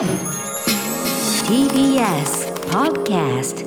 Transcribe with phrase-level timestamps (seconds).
[0.00, 0.08] TBS
[2.70, 3.66] Podcast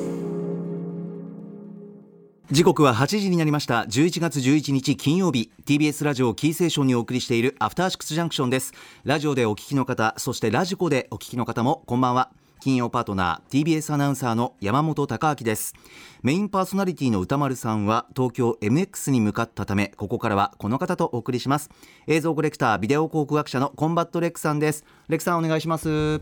[2.50, 3.84] 時刻は8時になりました。
[3.84, 5.52] 11月11日金曜日。
[5.64, 8.74] TBS ラジオキーセーションにお送りしているアフターシックスジャンクションです。
[9.04, 12.32] ラジオでお聞きの方そしてラジコでお聞きの方もこんばんは。
[12.64, 15.74] 金曜パートナー TBS アナウンサーの山本貴明です。
[16.22, 21.70] メインパーソナリティの歌丸さんは東京 MX に向かったためここからはこの方とお送りします。
[22.08, 24.86] 映像コレクタービデオ考古学者のコンバットレックさんです。
[25.10, 26.22] レックさんお願いします。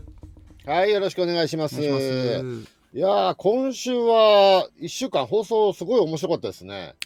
[0.66, 1.80] はい、よろしくお願いします。
[1.80, 6.96] いやー、今週は1週間放送すごい面白かったですね。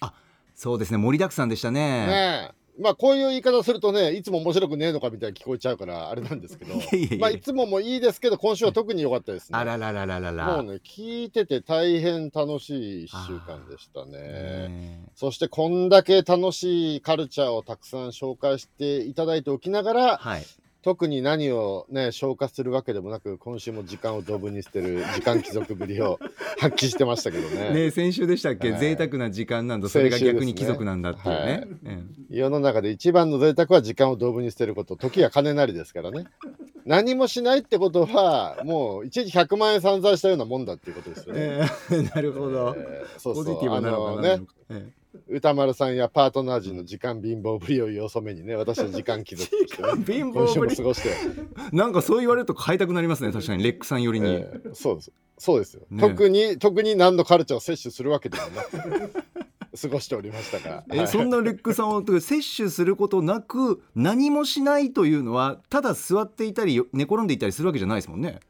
[0.54, 0.96] そうですね。
[0.96, 2.06] 盛りだくさんでしたね。
[2.06, 2.65] ねえ。
[2.78, 7.18] まあこういう言い方するとね、いつも面白くねえのかみたいに聞こえちゃうからあれなんですけど、 いやいやいや。
[7.18, 9.58] まあいつももいいですけど、今週は特に良かったですね。
[9.58, 14.18] あららららららもうね、聞いてて大変楽しい1週間でしたね。
[14.68, 20.44] ねそしてこんだけ楽しいカルチャーをたくさん紹介していただいておきながら、はい
[20.86, 26.20] 特に何をね消化するわけでもなく今週も時間をドブに捨てる時間貴族ぶりを
[26.60, 27.70] 発揮してましたけどね。
[27.70, 28.80] ね先週でしたっけ、はい。
[28.80, 29.88] 贅沢な時間なんだ。
[29.88, 31.34] それが逆に貴族なんだっていうね。
[31.34, 31.68] はい。
[31.86, 34.94] え世の中で一番の贅沢は時間をドブに捨てること。
[34.94, 36.26] 時は金なりですからね。
[36.84, 41.96] 何もしないってことはもう一日100万円散財したようなもんだっていうことですよね、ええ。
[41.96, 43.58] え なるほど、えーそうポジそう。
[43.58, 44.44] あティブなのかのなね。
[44.70, 44.92] え
[45.28, 50.70] 歌丸さんやパートナー陣の時間貧乏ぶりをよそめにね 私は時間貴族としてねえ貧乏ぶり。
[50.70, 51.10] も過ごして、
[51.72, 53.62] なんかそう言われると買いたくなりますね確かに。
[53.62, 55.12] レックさん寄りに、えーそうです。
[55.38, 56.00] そうですよ、ね。
[56.00, 59.12] 特に特に何のカルチャーを摂取するわけでもなく
[59.76, 68.40] 過ごしておりましたがえそんなレックさんを摂取することなく何もしないというのはただ座っていたり寝転んでいたりするわけじゃないですもんね。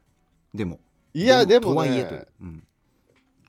[0.53, 0.79] でも。
[1.13, 2.63] いやでもとはいえといねう、うん。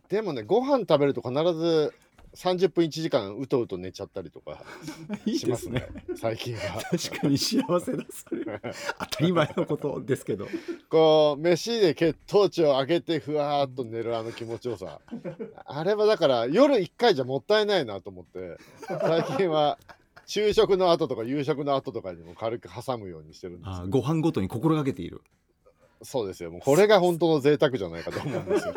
[0.09, 1.95] でもねご飯食べると必ず
[2.39, 4.63] 30分1時間うとうと寝ちゃったりとか
[5.27, 6.81] しますねね最近は。
[6.83, 8.61] 確かに幸せだそれ。
[9.01, 10.47] 当たり前のことですけど。
[10.89, 15.01] こう飯で血糖値を上げてふわーっと寝るあの気持ちよさ。
[15.67, 19.77] あれはだから夜1回じゃもったいないなと思って最近は
[20.25, 23.69] 昼食の後とか夕食の後とかにも軽く挟むようにしてるんです。
[23.69, 25.23] あご飯ごとに心がけている。
[26.03, 26.53] そうですよ。
[26.53, 28.75] もうこれが本当の贅沢じゃないかと思うんですよ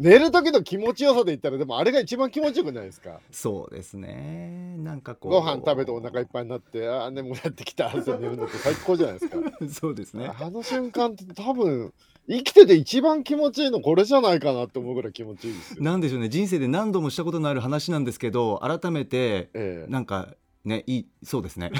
[0.00, 3.20] 寝る時の気持ちよさで言ったらでもあれが一番気持ちよくないですか？
[3.30, 4.74] そうですね。
[4.78, 5.32] なんかこう。
[5.32, 9.36] ご飯食べてお腹いっぱいになってああ眠くなってきたって寝るのって最高じゃないですか。
[9.68, 10.32] そうですね。
[10.40, 11.92] あの瞬間って多分
[12.28, 15.82] 生きてて一番気持ちいいのこれじゃないかなって思うぐらい気持ちいいですよ。
[15.84, 16.30] なんでしょうね。
[16.30, 19.90] 人生で何度もしたことのある話なんですけど改めてええ。
[19.90, 20.28] なんか
[20.64, 21.72] ねいいそうですね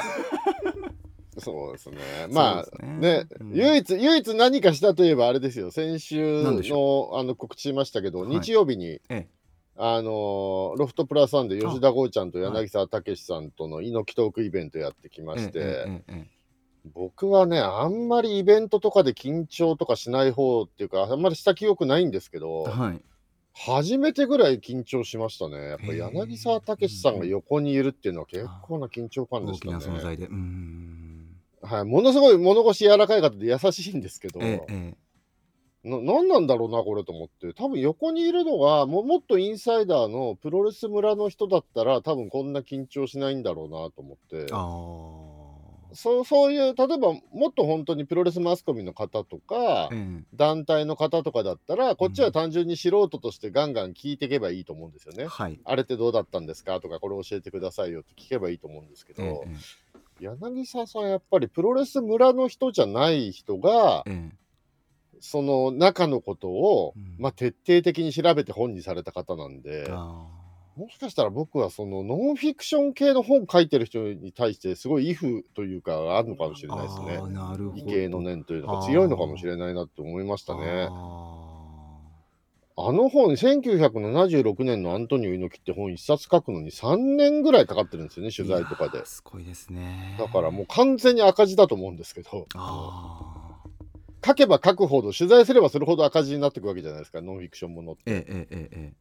[1.38, 1.96] そうですね。
[2.30, 3.24] まあね。
[3.24, 3.54] ね、うん。
[3.54, 5.70] 唯一唯一何かしたといえばあれですよ。
[5.70, 8.28] 先週のあの告知しましたけど、はい。
[8.28, 9.28] 日曜日にええ。
[9.82, 16.02] あのロフトプラスワンで吉田剛ちゃんと柳沢武さんとの猪木トークイベントやってきまして、
[16.92, 23.00] 僕はねあんまりイベントとかで緊張とかしない方っていうかあんまりした記憶ないんですけど、えはい。
[23.52, 25.56] 初めてぐらい緊張しましたね。
[25.56, 30.00] やっぱ柳沢武さんが横にいるっていうのは結構な緊張感でした大きな存ね。
[30.00, 30.26] 在で。
[30.26, 31.09] うーん
[31.62, 34.94] はい、ものすごい物腰柔らかい方で優しいんですけど、えええ
[35.82, 37.54] な何なんだろうなこれと思って。
[37.54, 44.46] 多分横にいるのがももっとインサイダーのプロレス村の人だったら多分こんな緊張しないんだろうなと思って。
[45.92, 49.88] そうそういう例えばもっと本当にプロレスマスコミの方とか、
[50.34, 55.24] 団体の方とかだったらこっちは単純に素人としてガンガン聞いていけばいいと思うんですよね。
[55.24, 55.58] えはい。
[55.64, 59.89] あれってどうだったんですかとかこれ教えてくださいよって聞けばいいと思うんですけど、ええ
[60.20, 64.40] 柳沢さんやっぱりプロレス村の人じゃない人がええ。
[65.20, 67.16] その中のことを、うん。
[67.18, 70.26] まあ、徹底的に調べて本にされた方なんであ
[70.76, 77.18] もしかしたら僕はそのノンフィクション系の本書いてる人に対してすごい威風というかあるのかもしれないですね。
[77.18, 77.20] あ。
[77.20, 77.82] ーなるほど。
[77.82, 80.88] 畏敬の念というのが強いのかもしれないなって思いましたね。
[82.86, 89.04] ああの本、1976年のアントニオ猪木って本一冊書くのに3年ぐらいかかってるんですよね、ー取材とかで。
[89.06, 90.16] すごいですね。
[90.18, 92.46] だからもう完全に赤字だと思うんですけど、
[94.24, 98.02] 書けば書くほど、取材すればするほど赤字になっていくわけじゃないですか、ノンフィクションものって。
[98.06, 98.92] えええええ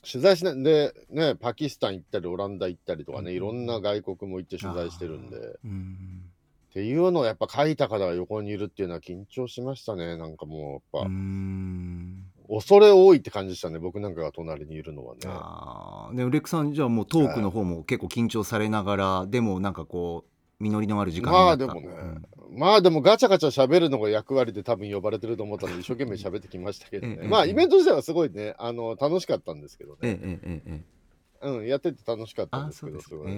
[0.00, 3.36] 取材しないで、ね、パキスタン行ったり、オランダ行ったりとかね、うん。
[3.36, 5.36] いろんな外国も行ってえ取材してるんで。
[5.36, 6.30] っうん。
[6.72, 13.78] ていうのをやっぱ書いた方が横にいるっていうのは緊張しましたね、なんかもうやっぱ、うん恐れ多いって感じでしたね。
[13.78, 15.20] 僕なんかが隣にいるのはね。
[15.26, 21.88] あねレックさんじゃあもうトークの方も結構緊張されながら、でもなんかこう実りのある時間まあでもね、
[22.50, 30.82] うん、まあでもガチャガチャ喋るのが役割で多分呼ばれてると思ったので一生懸命喋ってきましたけどね、ええ、まあイベント自体はすごいねあの楽しかったんですけどね、え、
[31.42, 33.32] うんやってて楽しかったんですけどすごい。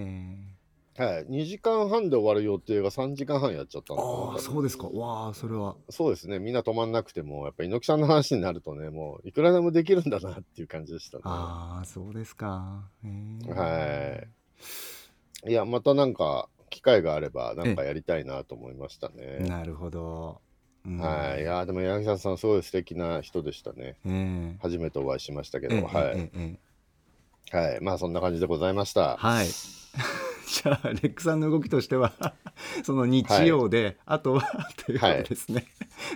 [1.00, 4.86] はい、2時間半で終わる予定が3時間半やっちゃったあのあそうですか。
[4.88, 5.76] わあそれは。
[5.88, 11.22] そうですね、みんな止まんなくても、やっぱ猪木さんの話になるとね、もういくらでもできるんだなっていう感じでしたね。
[11.24, 12.90] ああそうですか。
[13.02, 13.08] へ
[13.48, 15.50] えはい。
[15.50, 19.38] いや、またなんか、機会があれば、なんかやりたいなと思いましたね。
[19.48, 20.42] なるほど、
[20.84, 20.98] うん。
[20.98, 21.40] はい。
[21.40, 23.96] いや、でも柳沢さん、すごい素敵な人でしたね。
[24.04, 24.58] ええ。
[24.60, 26.58] 初めてお会いしましたけど、ええはい、えええ
[27.54, 27.56] え。
[27.56, 27.80] はい。
[27.80, 29.16] まあ、そんな感じでございました。
[29.16, 29.46] はい
[30.50, 32.12] じゃあレックさんの動きとしては
[32.82, 34.42] その日曜で、あとは
[34.84, 35.66] ということですね、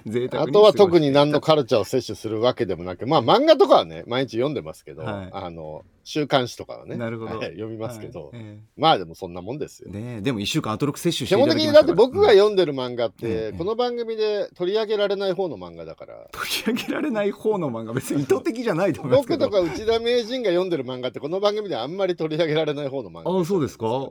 [0.06, 5.28] 贅沢あとは特に何のカルチャーを摂取するわけでもなく、まあ漫画とかはね、毎日読んでますけど、はい。
[5.32, 7.38] あの週刊誌とかはね、なるほど。
[7.38, 8.30] はい読みますけど、はい。
[8.34, 9.90] えまあでもそんなもんですよ。
[9.92, 10.20] えねえ。
[10.20, 19.48] でも1週間アトロック摂取し基ていただき本的にだって僕が読んでる漫画って、ええこの番組で取り上げられない方の漫画だから、取り上げられない方の漫画別に意図的じゃないと思いますけど。
[19.48, 24.10] 僕とか内田名人が読んでる漫画ってこの番組であんまり取り上げられない方の漫画ああそうですか。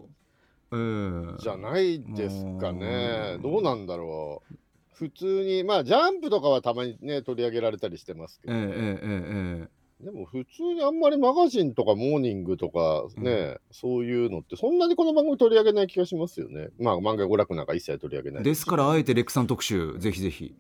[0.72, 3.36] うんじゃないですかね。
[3.36, 3.42] うん。
[3.44, 4.56] どうなんだろう。
[4.94, 16.70] 普通にまあジャンプとかはたまにね取り上げられたりしてますけど、ええええええでも普通にあんまりマガジンとかモーニングとかね、そういうのってそんなにこの番組取り上げない気がしますよね。
[16.78, 20.54] まあ漫画娯楽なんか一切取り上げないですからあえてレックさん特集ぜひぜひ。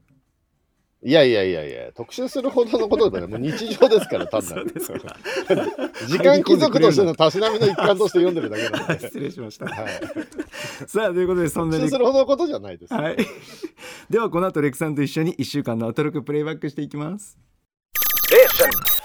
[1.05, 4.71] いやいやいやいや特集するほどのことだねもう日常ですから単なる。
[6.07, 9.65] 時間貴族としてのたしなみの一環として読んでるだけなので、失礼しました。
[9.65, 10.01] はい、
[10.87, 13.17] さあということでそんなレック特集するほどのことじゃないです、はい。
[14.09, 17.37] ではこの後レックさんと一緒に1週間のアトロクプレイバックしていきます。
[18.33, 19.02] Junction.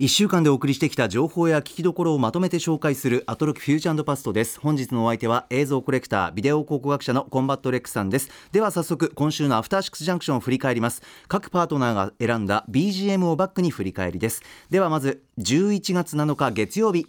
[0.00, 4.58] 1週間でお送りしてきた情報や聞きどころをまとめて紹介するアトロクフューチャーパストです。
[4.58, 8.30] 本日のお相手は映像コレクタービデオ考古学者のコンバットレックさんです。
[8.50, 11.02] では早速今週のアフターシックスジャンクションを振り返ります。
[11.28, 14.42] 各パートナーが選んだ BGM をバックに振り返りです。
[14.70, 17.06] ではまず11月7日月曜日。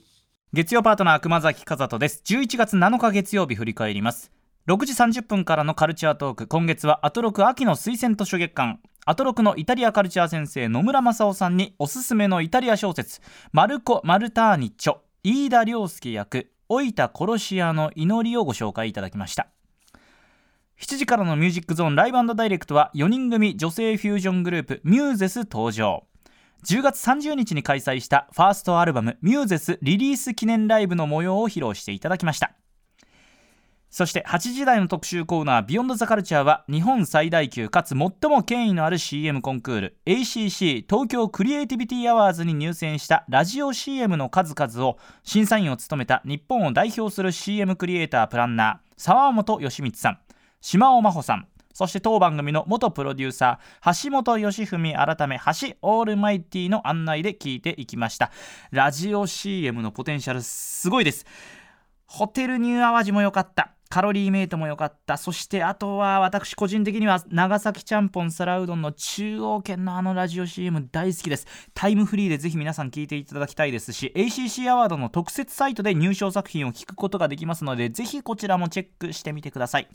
[0.53, 2.21] 月曜パートナー熊崎和人です。
[2.25, 4.31] 11月7日月曜日振り返ります。
[4.67, 6.47] 6時30分からのカルチャートーク。
[6.47, 13.19] 今月はアトロク秋の推薦図書月間アトロクのイタリアカルチャー先生野村正夫さんにおすすめのイタリア小説
[13.51, 19.47] マルコ・マルターニッチョ飯田亮介役老いた殺し屋の祈りをご紹介いただきました。
[20.79, 26.05] 7時からのミュージックゾーンライブダイレクトは4人組女性フュージョングループミューゼス登場。
[26.67, 32.53] 10月30日に開催したファーストアルバム「ミューゼス」リリース記念ライブの模様を披露していただきました。
[33.91, 37.97] そして8時台の特集コーナー「ビヨンドザカルチャーは日本最大級かつ最
[38.29, 50.19] も権威のある CM コンクール ACC 東京クリエイティビティアワーズに入選したラジオ CM の数々を審査員を務めた日本を代表する CM クリエイタープランナー澤本嘉光さん
[50.61, 58.31] 島尾真帆さんそして当番組の元プロデューサー橋本義文改め橋オールマイティの案内で聞いていきました。
[58.71, 61.25] ラジオ CM のポテンシャルすごいです。
[62.05, 63.71] ホテルニューアワジも良かった。
[63.91, 65.17] カロリーメイトも良かった。
[65.17, 71.45] そしてあとは私個人的には長崎ちゃんぽん皿うどんの中央圏のあのラジオ CM 大好きです。
[71.73, 79.89] タイムフリーでぜひ皆さん聞いていただきたいですし ACC アワードの特設サイトで入賞作品を聞くことができますのでぜひこちらもチェックしてみてください。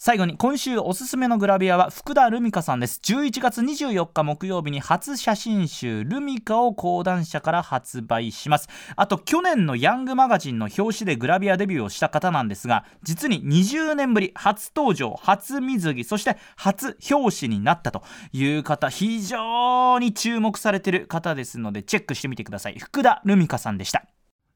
[0.00, 3.00] 最後に今週おすすめのグラビアは福田ルミカさんです。
[3.02, 8.68] 11月24日木曜日に初写真集ルミカを講談社から発売します。
[8.94, 22.78] あと去年のヤングマガジンの表紙でグラビアデビューをした方なんですが実に20年ぶり初登場初水着そして初表紙になったという方非常に注目されている方ですのでチェックしてみてください。
[22.78, 24.04] 福田ルミカさんでした。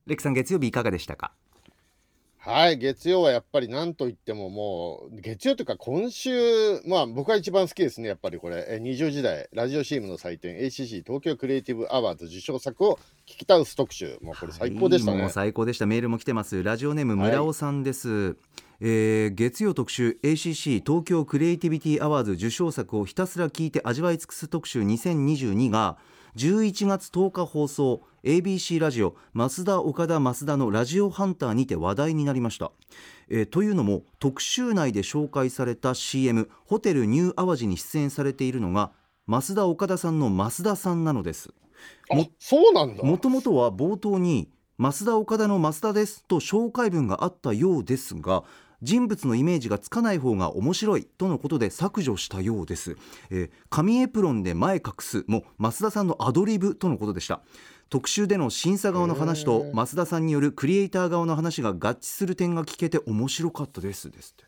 [0.06, 1.32] レクさん月曜日いかがでしたか？
[2.44, 15.18] はい、月曜はやっぱりなんといってももう、月曜というか今週、まあ僕が一番好きですね、やっぱりこれ、え20時代、ラジオ CM の祭典、ACC 東京クリエイティブアワード受賞作を聞き倒す特集、もうこれ最高でしたね。
[15.18, 15.86] はいもう最高でした。
[15.86, 16.60] メールも来てます。
[16.64, 18.36] ラジオネーム村尾さんです、
[18.80, 25.96] えー月曜特集 ACC 東京クリエイティビティアワーズ受賞作をひたすら聞いて味わい尽くす特集2022が
[26.34, 32.70] 11月10日放送 ABC ラジオ増田岡田増田のラジオハンターにて話題になりました、
[33.28, 38.92] えーというのも特集内で紹介された CM ホテルニューアワジに出演されているのが
[39.26, 41.52] 増田岡田さんの増田さんなのです。
[42.10, 43.02] あそうなんだ。
[43.02, 44.48] もともとは冒頭に
[44.78, 48.44] 「増田岡田の増田です」と紹介文があったようですが
[48.82, 52.96] 人物のイメージがつかない方が面白いとのことで削除したようです、
[53.30, 57.42] えー紙エプロンで前隠すも増田さんのアドリブとのことでした
[57.92, 64.46] 特集での審査側の話と増田さんによるクリエイター側の話が合致する点が聞けて面白かったですですっ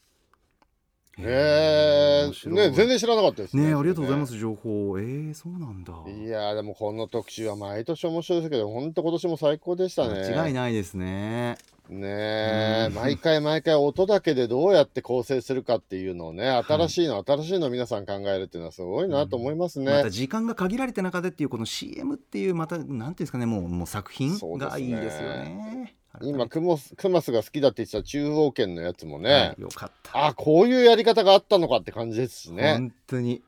[1.18, 1.22] て。
[1.22, 3.66] へえ、ね全然知らなかったですね。
[3.66, 4.98] ねありがとうございまそす情報。
[4.98, 5.92] えー、そうなんだ。
[5.92, 10.20] いやーでもこの特集は毎年面白いですけど、本当今年も最高でしたね。
[10.20, 12.94] 間違いないですねねえ、うん。
[12.94, 19.92] 毎回毎回音だけでどうやって構成するかっていうのをね、新しいの、新しいのを皆さん考えるっていうのはすごいなと思いますね。
[19.92, 25.96] また時間が限られて中でっていうこの CM っていうまたなんていうんですかねもうもう作品がいいですよね。
[26.22, 30.26] 今クモス、クマスが好きだって言ってた中央圏のやつもね、はいよかった。
[30.28, 32.74] あこういうやり方があったのかって感じですしね。
[32.74, 33.42] 本当に、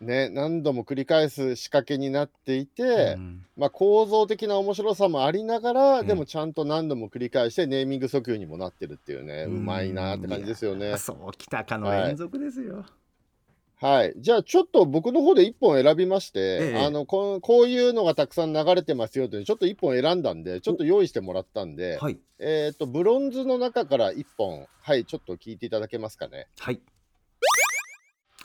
[0.00, 6.06] ね、何度も繰り返す仕掛けになっていて、うんまあ、構造的な面白さもありながら、うん。
[6.06, 10.98] でもちゃんと何度も繰り返してネーミング訴求にもなってるっていうね、うまいなって感じですよね。
[10.98, 12.84] そうきたかの連続ですよ、
[13.80, 16.84] はい、じゃあちょっと僕の方で1本選びまして、ええ。
[16.84, 22.18] あのこうこういうのがたくさん流れてますよというちょっと1本選んだんでちょっと用意してもらったんで、はい。
[22.38, 26.48] えっ、とブロンズの中から1本はいちょっと聞いていただけますかね。
[26.58, 26.80] はい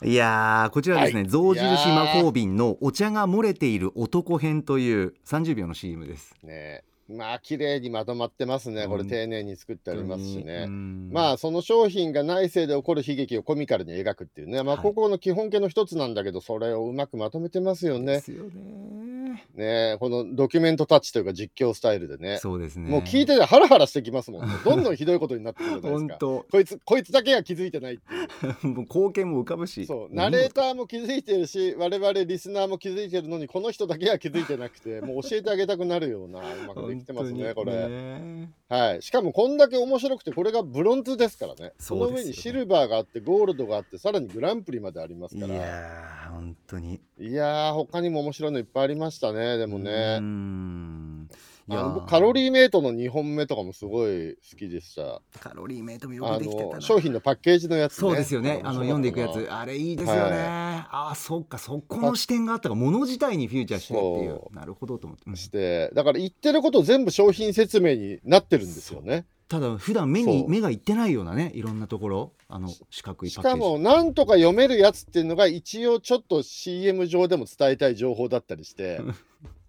[0.04, 1.30] いやーこちらですね、はい。
[1.30, 6.36] 象印魔法瓶のお茶が漏れている男編という30秒の CM です。
[6.44, 10.68] ねまあ綺麗にまとまってますねこれうん丁寧に作ってありますしね。
[10.68, 18.14] ままあその商品が内政で起こる悲劇をコミカルに描くっていうね、まあ、はいここの基本形の一つなんだけど、それをうまくまとめてますよね。
[18.14, 19.22] ですよね
[19.56, 22.38] ねこのドキュメントタッチというか実況スタイルでね。
[22.40, 24.54] そうですねもう聞いててハラハラしてきますもんね。
[24.66, 26.20] どんどんひどいことになってくるじゃないですか。
[26.20, 28.68] こいつ、こいつだけが気づいてないっていう。
[28.68, 37.88] もう貢献も浮かぶしそう、ナレーターも気づいてるし、我々リスナーも気づいてるのに、この人だけが気づいてなくて、もう教えてあげたくなるような、うまくできてますね、これ。
[37.88, 39.02] ねはい。
[39.02, 41.74] しかもこんだけ面白くて、これがブロンズですからね。
[41.80, 45.54] そね上にシルバーがあって、ゴールドがあって、さらにグランプリまでありますいから。
[45.56, 49.92] やー本当にいやー、他にも面白いのいっぱいありましたね、でもね。
[49.92, 51.21] んいあやーの
[51.68, 55.22] 僕カロリーメイトの2本目とかもすごい好きでした。
[55.40, 58.00] カロリーメイトもよあくできてた商品のパッケージのやつね。
[58.00, 58.62] そうですよね。
[58.64, 59.48] あの読んでいくやつ。
[59.52, 60.32] あれいいですよね、はい。
[60.40, 64.42] ああそっかそこの視点があったかもの自体にフューチャーしてっていう。
[64.52, 65.34] なるほどと思って、うん。
[65.34, 69.26] たして、だから言ってること全部商品説明になってるんですよね。
[69.48, 72.32] ただ普段目に目がいってないようなねいろんなところ。
[72.48, 73.60] あの四角いしパッケージ。
[73.62, 79.00] かも、なんとか読めるやつっていうのが一応ちょっと CM 上でも伝えたい情報だったりして、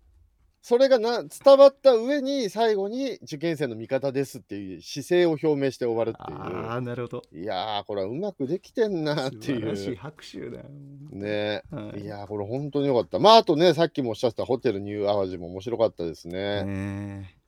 [0.62, 7.42] それがな伝わった上に最後に受験生の味方ですっていう姿勢を表明して終わるってああなるほどいう。
[7.42, 9.96] いやー、これはうまくできてんなって素晴らしいいう。
[9.96, 10.64] 拍手だよ
[11.10, 13.18] ねはいいやー、これ本当によかった。
[13.18, 16.64] まあ、あとね、さっきもおっしゃってたホテルニューアワジも面白かったですね。
[16.64, 17.41] ねえ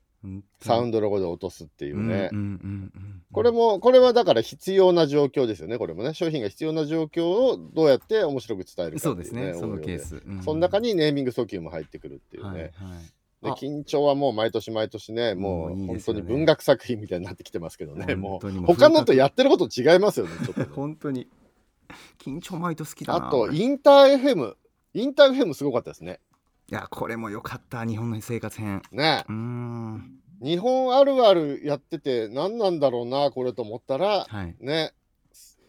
[0.60, 2.30] サウンンドロゴで落とすっていうね。
[3.32, 5.78] これも、これはだから必要な状況ですよね。
[5.78, 9.46] これもね、商品が必要な状況をどうやって面白く伝えるかそうっていうね。
[9.46, 10.42] ですねそのケース、うん。
[10.42, 12.48] その中にネーミング訴求も入ってくるっていうね。
[12.48, 12.70] はいはい。
[13.42, 13.52] であ。
[13.54, 21.28] 緊張はもう毎年毎年ね、もう本当に文学作品みたいになってきてますけどね、もう他のとやってること違いますよね、ちょっとね、 本当に。
[22.18, 23.28] 緊張マイト好きだな。
[23.28, 24.54] あと、インター FM、
[24.94, 26.20] インター FM すごかったですね。
[26.70, 28.82] やこれも良かった日本の生活編。
[28.90, 29.24] ね。
[29.28, 30.20] うーん。
[30.42, 34.56] 日本あるあるやってて何なんだろうな、これと思ったら、はい。
[34.60, 34.92] ね、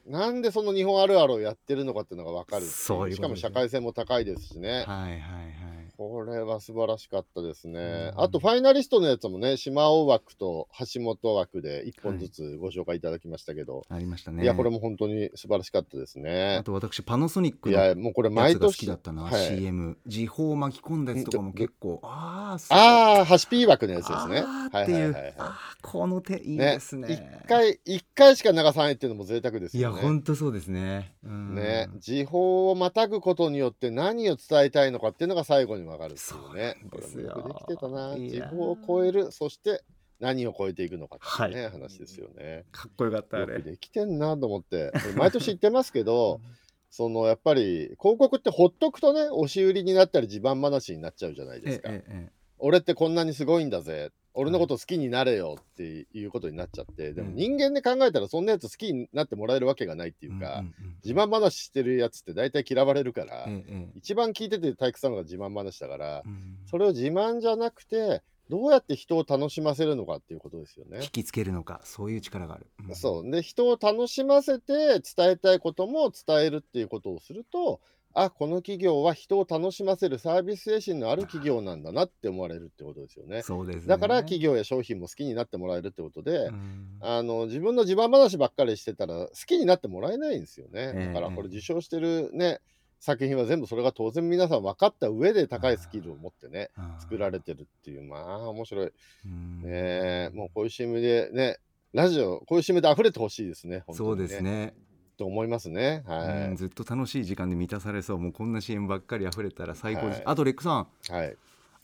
[0.06, 4.70] なんでその日本あるあるをやってるのかっていうのが分かるそういうしかも社会性も高いですしね。
[4.70, 8.12] はいはいはいこれは素晴らしかったですね。
[8.14, 16.64] うんあと、ファイナリストのやつもね、島尾枠と橋本枠で1本ずつご紹介いただきましたけど、ありましたねい、や、これも本当に素晴らしかったですねあ。
[16.64, 18.88] と私パナソニックのいや、もうこれや毎つが好き年。
[18.88, 24.40] だったな、はい、CM 時報巻き込んだやつとかも結構ああああ、ハシピー枠のやつですね。
[24.40, 25.34] っていう、はいはいはい。
[25.38, 30.02] あーこの手いいですね一回、一回しか流さないっていうのも贅沢ですいやよね。
[30.02, 36.78] ほんとそうですねうんね、時報をまたぐことによって何を伝えたいのかっていうのが最後に分かるっていうね。
[37.02, 38.16] そうよよくできてたな。
[38.16, 39.84] いやー時報を超える、そして
[40.20, 42.66] 何を超えていくのかっていうね、はい話ですよね。
[42.72, 46.42] かっこよかったあよくれできてんなと思って、毎年言ってますけど、
[46.90, 51.90] そのやっぱり広告ってほっとくとね、押し売りになったり自慢話になっちゃうじゃないですか。
[51.92, 54.12] えええ俺ってこんなにすごいんだぜ。
[54.36, 57.36] 俺のこと好きになれよっていうことになっちゃって、でもうん。
[57.36, 60.74] 人間で考えたらそんなやつ好きになってもらえるわけがないってえいうか、んんん
[61.04, 63.48] 自慢話してるやつって大体嫌われるから、
[63.96, 66.58] 一番聞いてて退屈なのが自慢話だから、うん。
[66.66, 71.00] それを自慢じゃなくて、どうやって人を楽しませるのかっていうことですよね。
[71.02, 71.10] 引。
[71.10, 72.96] きつけるのかそういう力がある、ん。
[72.96, 73.32] そう。
[73.32, 77.82] で、人を楽しませて伝えたいことも伝えるっていうことをすると、
[78.16, 83.42] あ、この企業は人を楽しませるサービス精神のある企業なんだなって思われるってことですよね。
[83.42, 90.94] そうですねだから企業や商品も好きになってもらえるってことで、うんあの自分の自慢話ばっかりしてたら好きになってもらえないんですよね。
[90.96, 92.62] ええだからこれ受賞してるね、
[93.02, 98.92] 作品は全部それが当然皆さん分かった上で高いスキルを持ってね、作られてるっていう、まあ面白い。
[99.26, 101.60] うんねえもうこういう CM でね、
[101.94, 103.84] ラジオ、こういう CM で溢れてほしいですね。
[103.86, 104.74] 本当そうですね
[105.18, 106.04] と思いますね。
[106.08, 106.28] はい。
[106.50, 108.20] うんずっと楽しい時間で満たされそう。
[108.20, 110.24] もうこんな CM ばっかり溢れたら最高です、はい。
[110.26, 110.88] あとレックさん。
[111.10, 111.36] はい。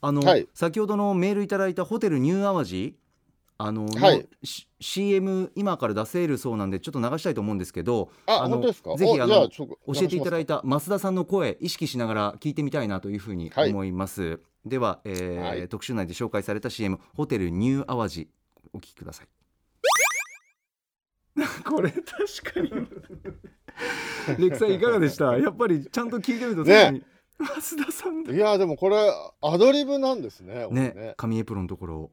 [0.01, 0.47] あの、はい。
[0.53, 2.95] 先ほどのメールいただいたホテルニューアワジ
[3.57, 4.27] あの、はい。
[4.79, 8.61] CM 今から出せるそうなんでちょっと流したいと思うんですけどあ、の。
[8.61, 8.73] ぜ
[9.05, 15.69] ひあの教えていただいた増田さんの声意識しながら聞いてみたいなというふうにはい思います、では、えーはい。
[15.69, 18.29] 特集内で紹介された CM ホテルニューアワジ
[18.73, 19.27] お聞きください
[21.65, 22.88] これ確かに。
[24.38, 25.38] レクさんいかがでした？
[25.39, 26.73] やっぱりちゃんと聞いてみるとね。
[26.75, 27.03] 確かに
[27.39, 28.97] 増田さんいやでもこれ
[29.41, 30.67] アドリブなんですね。
[30.69, 30.93] ね。
[30.95, 31.13] ね。
[31.17, 32.11] 紙エプロンのところ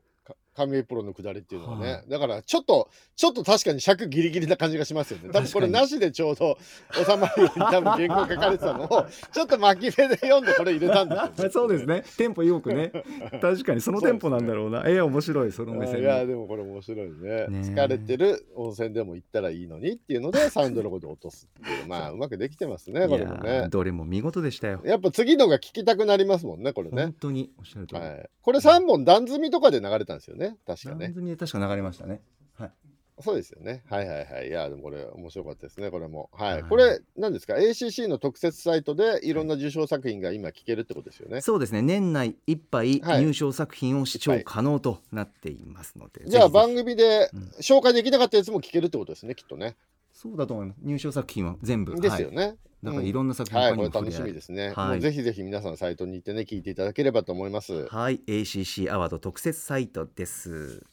[0.59, 2.05] 神エプロンの下りっていうのはね、はい。
[2.09, 5.31] だからちょっとちょっと確かに尺ギリギリな感じがしますよね。
[5.33, 6.59] 多分これなしでちょうど
[6.93, 12.05] 収まるように 多分原稿書かれてたのをちょっと巻き目で読んでこれ入れたんですよ、ね、そうですね。
[12.17, 12.91] テンポよくね。
[13.41, 14.85] 確かにそのテンポなんだろうな。
[14.87, 17.47] ええ面白いその目線いやでもこれ面白いね。
[17.47, 21.87] ね疲れてる温泉でも行ったらいいのにっていうのでサウンドロゴで落とすっていう。
[21.87, 23.69] まあうまくできてますねこれもね。
[23.71, 24.81] どれも見事でしたよ。
[24.85, 27.05] やっぱ次のが聞きたくなりますもんねこれね。
[27.05, 32.21] 本、当におっしゃる通り、はい、これ3本段積みとかで流れたんですよね確かね確か流れましたね
[32.55, 32.73] はい
[33.21, 33.83] そうですよね。
[33.91, 34.49] はいはいはい。
[34.49, 36.31] いや、でもこれ面白かったですね、これも。
[36.33, 36.53] はい。
[36.55, 41.41] はいこれ、何ですか ?ACC の特設サイトでいろんな受賞作品が今聞けるってことですよね。
[41.41, 49.77] そうですね年内いっぱいはい入賞作品を視聴可能となっていますので、じゃあ番組でうん紹介できなかったやつも聞けるってことですね、きっとね。
[50.21, 52.37] そうだと思います入賞作品は全部ですよね。
[52.37, 54.73] はい、だからいろんな作品はい、他にこれ楽しみですね。
[54.75, 57.87] はいもうぜひぜひ皆さんサイトに行ってね、聞いていただければと思います。
[57.87, 60.85] はい ACC アワード特設サイトです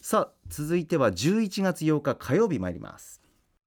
[0.00, 3.20] さあ続いては11月8日火曜日参ります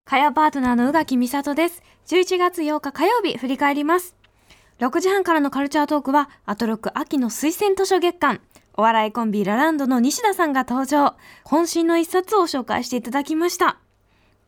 [0.04, 1.82] 火曜パートナーの宇垣美里です。
[2.08, 4.18] 11月8日火曜日振り返ります。
[4.80, 8.42] 6時半からのカルチャートークは、アトロック秋の推薦図書月間。
[8.74, 11.16] お笑いコンビラランドの西田さんが登場。
[11.46, 13.80] 渾身の一冊を紹介していただきました。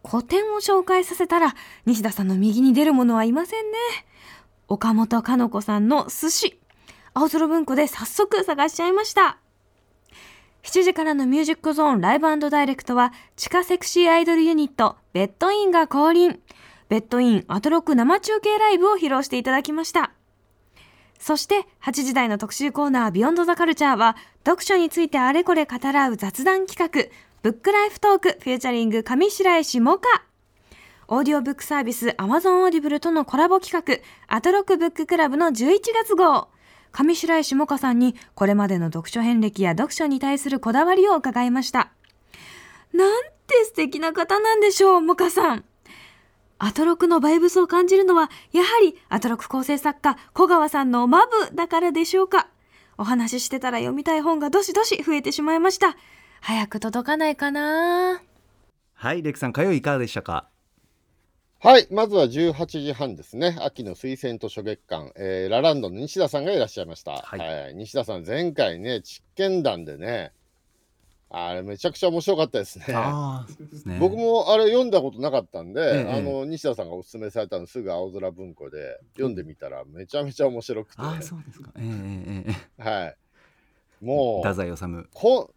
[0.04, 3.78] 古典を紹介させたら、西田さんの右に出る者はいませんね。
[4.68, 6.60] 岡本かの子さんの寿司。
[7.14, 9.40] 青空文庫で早速探しちゃいました。
[10.68, 16.42] 7時からのミュージックゾーンライブダイレクトは地下セクシーアイドルユニットベッドインが降臨
[16.90, 20.12] ベッドインアトロク生中継ライブを披露していただきました
[21.20, 27.10] そして8時台の特集コーナービヨンドザカルチャーは読書についてあれこれ語らう雑談企画
[27.48, 30.10] ブックライフトークフューチャリング上白石萌歌
[31.08, 36.50] オーディオブックサービス Amazon オーディブルとのコラボ企画アトロクブッククラブの11月号。
[36.92, 41.94] 上白石萌歌さんにこれまでの読書遍歴や読書に対するこだわりを伺いました。
[42.92, 45.64] なんて素敵な方なんでしょう萌歌さん。
[46.60, 52.50] アトロクのバイブスを感じるのはやはりアトロク構成作家小川さんのマブだからでしょうか。
[52.98, 55.96] お話ししてたら読みたい本がどしどし増えてしまいました。
[56.42, 58.22] 早く届かないかな。
[58.94, 60.50] はいレクさん火曜いかがでしたか？
[61.60, 63.58] はい、まずは18時半ですね。
[63.62, 67.14] 秋の推薦図書月間、えーラランドの西田さんがいらっしゃいました。
[67.14, 70.34] ははいい、西田さん、前回ね、実験談でね、
[71.30, 72.86] あれめちゃくちゃ面白かったですね。
[72.94, 73.98] ああそうですね。
[74.00, 81.72] 僕もあれ読んだことなかったんで、ええあの西田さんがおすすめされたのすぐ青空文庫で読んでみたらめちゃめちゃ面白くて、ああそうですか。
[81.78, 82.90] ええええええ。
[82.90, 83.16] はい、
[84.06, 85.10] も太う宰治。
[85.14, 85.52] こ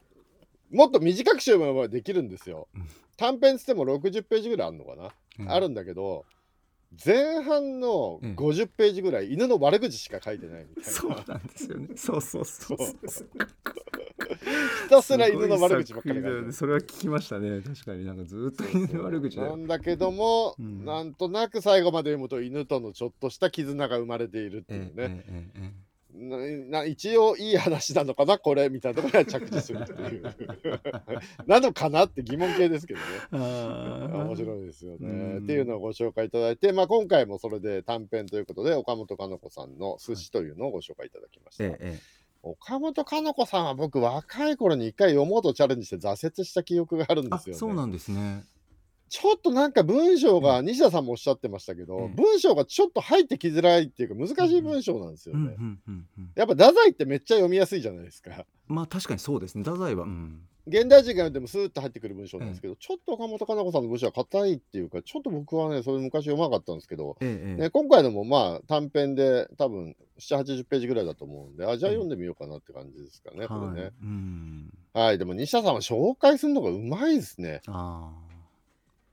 [0.71, 2.69] もっと短く読めばできるんですよ。
[2.75, 2.89] うん。
[3.17, 5.51] 短編つっても60ページぐらいあるのかな、うん。
[5.51, 6.25] あるんだけど
[7.05, 8.35] 前半のうん。
[8.35, 11.89] 50ページぐらい犬の悪口しか書いてないみたいな、そうなんですよね。
[11.97, 12.79] そうそうそう
[13.09, 13.29] そう。
[14.85, 17.61] ひたすら犬の悪口ばっかりだそれは聞きましたね。
[17.61, 18.05] 確かに。
[18.05, 20.85] なんかずっと犬の悪口なんだけども、うん。
[20.85, 30.35] なんとなく最後まで読むと犬とのちょっとした絆が生まれているっていうね、えええええなな一応いい話なのかなこれみたいなところには着地するっていう。
[31.47, 33.07] なのかなって疑問系ですけどね。
[33.33, 35.45] 面白いですよね、うん。
[35.45, 47.59] っていうのをご紹介いただいて、まあ、今回もそれで短編ということで岡本かの子さんの「寿司」というのをご紹介いただきました、えええ岡本かの子さんは僕若い頃に一回読もうとチャレンジして挫折した記憶があるんあですよね。
[47.59, 48.45] そうなんですね
[49.11, 52.15] ちょっとなんか文章が、西田さんもおっしゃってましたけど、うん。
[52.15, 55.57] 文章がちょっと入ってきづらいっていうか難しい文章なんですよね、
[56.37, 58.47] やっぱ太宰ってめっちゃ読みやすいじゃないですか。
[58.69, 59.65] まあ確かにそうですね。
[59.65, 60.41] 太宰はうん。
[60.67, 67.61] 現代人が読んでもスーッと入ってくる文章なんですけど、ちょっと岡本かな子さんの文章は硬いっていうかちょっと僕はねそれ昔読まなかったんですけど、ええええ。
[67.63, 73.77] ね、今回のもまあ短編で多分780ページぐらいだと思うんであじゃあ読んでみようかなって感じですかね、こはい。
[73.77, 74.71] れねうん。
[74.93, 75.19] はい。
[75.19, 77.63] でも西田さんは紹介するのがうまいですね。
[77.67, 78.13] あ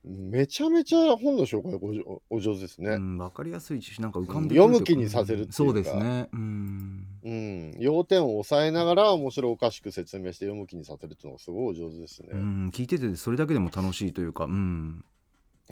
[0.04, 5.52] めちゃめちゃ本の紹介がお上お上手ですね、あうんわかりやすいしなんか浮かんで読む気にさせるっていうか。
[5.54, 6.28] そうですね。
[6.32, 7.06] うん。
[7.24, 12.28] うん、要点を抑えながら面白おかしく説明して読む気にさせるっていうのがすごいお上手ですね。
[12.32, 15.04] うん聞いててそれだけでも楽しいというかうん。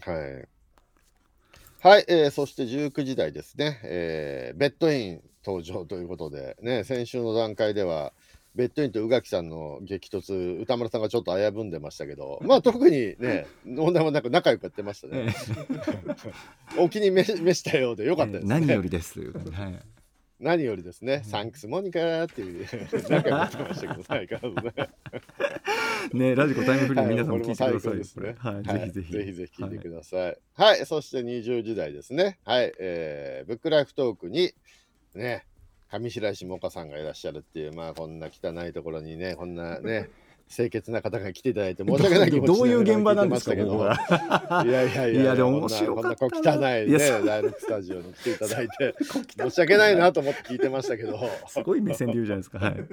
[0.01, 0.49] はい。
[1.81, 8.13] はい、えーそして19時台ですね、えーベッドイン登場ということで、ね、先週の段階では、
[8.57, 15.35] ベッドインと宇垣さんの激突、歌丸さんがちょっと危ぶんでましたけど、まあ特にね、問題もなく仲良くやってましたね。
[16.79, 18.49] お気に召召したようでよかったですね。
[18.49, 19.97] 何よりですはい
[20.39, 22.67] 何よりですね、サンクスモニカーっていう、
[23.09, 24.73] 仲良くやってましたけど、ね。
[26.13, 28.35] ねラジコタイムフリーはい皆さんも聞いてくださいですね。
[28.39, 30.39] はい、ぜひぜひぜひぜひ聞いてください。
[30.55, 32.39] はい、そして20時代ですね。
[32.45, 34.53] はい、えーブックライフトークに、
[35.15, 35.47] ね、
[35.91, 40.11] 上白石萌歌さんがいらっしゃるっていう、まあ、こんな汚いところにね、こんなね、
[40.49, 46.17] 清潔な方が来ていただいて、申し訳ない気持ちどういう現場なんですかけどここがいやいやいや、いやでも面白かったな。
[46.17, 48.95] こんなこんなこう汚いね、ダイレクスタジオに来ていただいて、
[49.39, 51.19] 申し訳ないなと思って聞いてましたけど、
[51.49, 52.59] すごい目線で言うじゃないですか。
[52.59, 52.75] はい。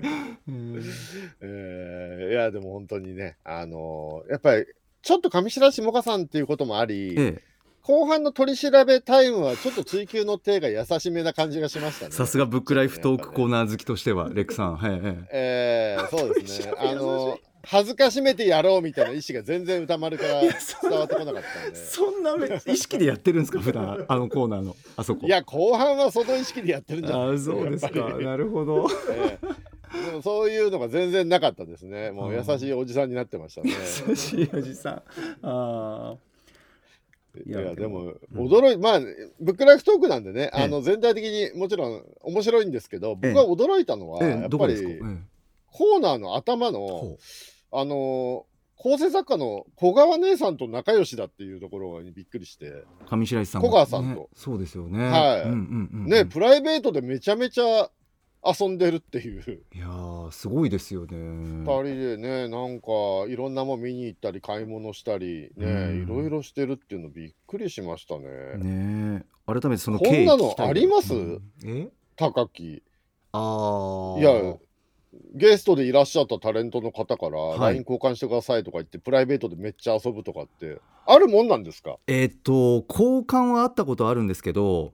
[1.41, 4.65] えーいや、でも本当にね、あのーやっぱり、
[5.01, 7.41] ちょっと上白石萌歌さんっていうこともあり、え
[7.83, 12.11] 後半の取り調べタイムはちょっと追求の手が優しめな感じがしましたね。
[12.13, 16.73] えさすがブックライフトークコーナー好きとしてはレックさんはいええーそうですね。
[16.77, 20.51] あの恥ずかしめてやろうみたいな意思が全然歌丸から伝
[20.91, 21.75] わってこなかったんえで。
[21.77, 23.59] そんなめ意識でやってるんですか？
[23.59, 29.37] 普段あのコーナーのあそこいや、後半はその意識でやってるんじゃないあそうですかなるほどえ
[29.95, 32.11] えでもそういうのが全然なかったですね。
[32.11, 33.71] もう優しいおじさんになってましたね。
[34.09, 35.01] 優しいおじさん
[35.43, 36.32] あいや
[37.45, 38.47] いやでもうん。
[38.47, 38.99] 驚い、まあ
[39.39, 40.63] ブックライフトークなんでね、ええ。
[40.63, 44.99] あの全体的にもちろん面白いんですけど、僕が驚いたのは、やっぱりええ。
[45.67, 47.17] コーナーの頭のほ
[47.71, 48.45] あの
[48.77, 54.21] 構成作家の小川姉さんと仲良しだっていうところにびっくりして、う上白石さんも小川さんと。
[54.21, 55.09] ねそうですよね。
[55.09, 56.09] はい。
[56.09, 57.89] ねプライベートでめちゃめちゃ
[58.45, 59.61] 遊んでるっていう。
[59.73, 61.17] いやーすごいですよね。
[61.17, 62.91] 二人でねなんか
[63.27, 66.03] いろんなもん見に行ったり買い物したりねうん。
[66.03, 68.21] いろいろしてるっていうのびっくりしましたね。
[68.57, 69.51] ねえ。
[69.53, 71.13] 改めてそのこんなのあります？
[71.13, 71.41] うん。
[71.65, 71.89] え？
[72.15, 72.83] 高木。
[73.31, 74.55] ああいや
[75.35, 77.59] ゲストでいらっしゃったタレントの方からはい。
[77.75, 81.97] LINE 交換してくださいとか言ってプライベートでめっちゃ遊ぶとかってあるもんなんですか？
[82.07, 84.93] えっと交換はあったことあるんですけど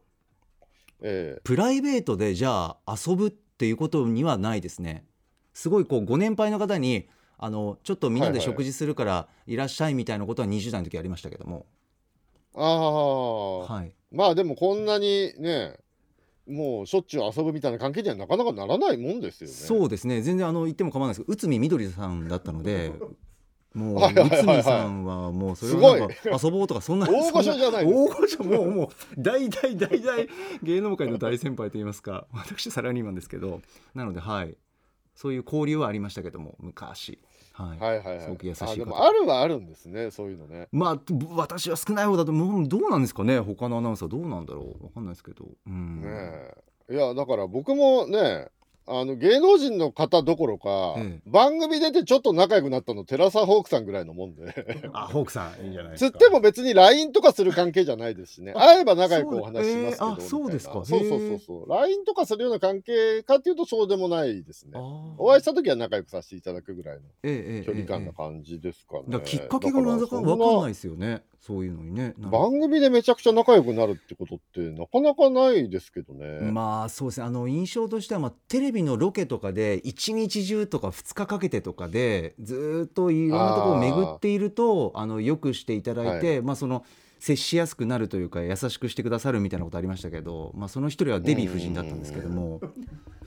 [1.02, 1.42] ええ。
[1.44, 5.06] プライベートでじゃあ遊ぶっていうことにはないですね。
[5.54, 7.08] すごいこうご年配の方に
[7.38, 11.66] あのちょっとみんなで食事するからいらっしゃいみたいなことは20代の時ありましたけども。
[12.56, 13.94] ああ、はい。
[14.12, 15.78] まあでもこんなにね
[16.48, 19.54] もうしょっちゅう遊ぶみたいな関係にはなかなかならないもんですよね。
[19.54, 20.22] そうですね。
[20.22, 21.22] 全然あの言っても構わないです。
[21.22, 22.92] けど内海みどりさんだったので
[23.74, 30.28] もうはいはい海さんはもうそれは遊ぼうとかそんな大御所じゃない大御所もうもう大大大大
[30.64, 33.62] 芸能界の大先輩といいますか私サラリーマンですけど。
[33.94, 34.56] なのではい。
[35.16, 37.20] そういう交流はありましたけども昔。
[37.52, 38.22] はい、はいはいはい。
[38.22, 38.72] すごく優しい方。
[38.72, 40.68] あでもあるはあるんですねそういうのね。
[40.72, 44.84] まあぶ私は少ない方だともうどうなんですかね他のアナウンサーどうなんだろう。
[44.86, 45.46] わかんないですけど。
[45.68, 46.02] うん。
[46.02, 46.94] ねえ。
[46.94, 48.48] いやだから僕もね
[48.92, 54.66] あの芸能人の方どころか、え番組出てちょっと仲良くなったのテラサホークさんぐらいのもんで。
[54.94, 56.18] あホークさんいいんじゃないでつすか。
[56.18, 58.54] っても別に LINE とかする関係じゃないですしね。
[58.54, 61.70] 会えば仲良くお話ししますけど、そうえーあそうですかそうそうそうそう。
[61.70, 64.74] LINE とかするような関係かっていうとそうでもないですね。
[65.18, 71.22] お会いした時は仲良くさせていただくぐらいのええええ距離感なえ感じですかね、えだからきっかけがなか分かんないですよね。
[71.40, 72.14] そういうのにね。
[72.18, 77.28] 番組でめちゃくちゃ仲良くなるってことってなかなかないですけどね、まあそうですね。
[77.28, 86.86] あの印象としては、まあ、テレビのロケとかで一日中とか2日かけてとかでずーっといろんなところを巡っているとあのよくしていただいて、まあその
[87.20, 92.62] 接しやすくなるというか優しくしてくださるみたいなことありましたけど、まあ、その一人はデヴィ夫人だったんですけども。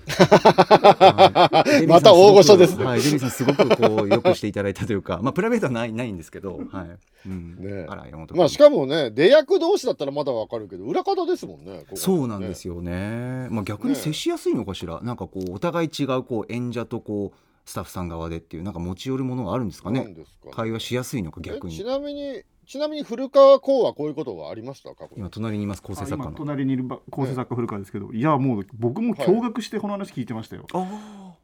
[0.08, 7.28] はいまた大御所ですねはい、デヴィさんすごくこうよくしていただいたというか、まあプライベートはないないんですけど、はい。
[7.28, 7.56] うん。
[7.58, 13.48] ねあら山本君まあしかもね出役同士だったらまだわかるけど裏方ですもんねここそうなんですよよね。
[13.50, 15.00] まあ逆に接しやすいのかしら？
[15.02, 17.38] なんかこうお互い違うこう演者とこう
[17.68, 20.14] スタッフさん側でっていうなんか持ち寄るものがあるんですかね？
[20.42, 21.74] か会話しやすいのか逆に。
[21.74, 26.35] えちなみにちなみに古川光はこういうことはありました過去に今隣にいます構成作家の。
[26.35, 31.35] 隣にいるば構成作家古川ですけど、いやもう僕も驚愕してこの話聞いてましたよ、あ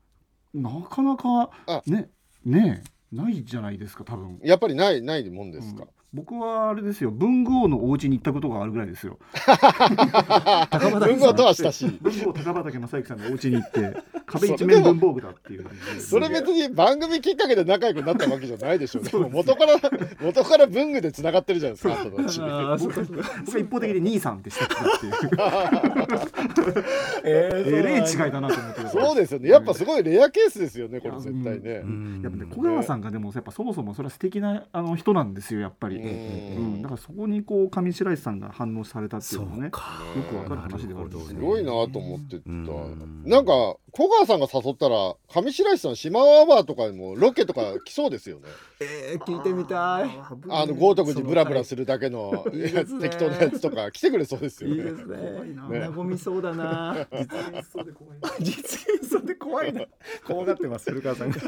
[0.55, 1.83] なかなかあ。
[1.87, 2.09] ね
[2.47, 4.41] ねないじゃないですか多分。
[4.43, 7.11] やっぱりないないもんですか、僕はあれですよ。
[7.11, 9.19] 文具王のお家に行ったことがあるぐらいですよ。
[11.01, 11.99] 文豪とは親しい。
[12.01, 13.95] 文具王高畑正幸さんのお家に行って
[14.25, 15.67] 壁一面文房具だっていう
[16.01, 19.29] それ別に番組きっかけで仲良くなったわけじゃないでしょうね。
[19.31, 19.75] 元から
[20.23, 21.97] 元から文具で繋がってるじゃないですか。
[22.05, 24.69] 僕は一方的に兄さんってしたっ
[25.01, 25.13] ていう。
[27.25, 28.89] えれえ違いだなと思ってる。
[28.89, 29.51] そうですよね。
[29.51, 31.01] やっぱすごいレアケースですよね。
[31.01, 31.83] これ絶対ね。
[31.85, 32.21] うん。
[32.23, 41.41] やっぱね小川さんがでもやっぱそもそもそれは素敵なあの人なんですよやっぱり、ううんん、だからそこにこう上白石さんが反応されたっていうのはねよくわかる話ではあるんですね。
[41.41, 42.43] すごいなと思ってた。
[42.47, 43.23] うん。
[43.25, 48.47] なんか小川さんが誘ったら上白石さん島アワーとかにもロケとか来そうですよね。
[48.79, 50.11] えー、聞いてみたい。
[50.51, 52.47] あの豪徳寺ブラブラするだけの
[53.01, 54.77] 適当なやつとか来てくれそうですよね。
[54.79, 55.17] いいですね。
[55.81, 57.09] ね和みそうだな。
[57.11, 58.31] 実現しそうで怖いな。
[58.39, 59.85] 実現そうで怖いな。
[60.25, 61.39] 怖がってます古川さんが。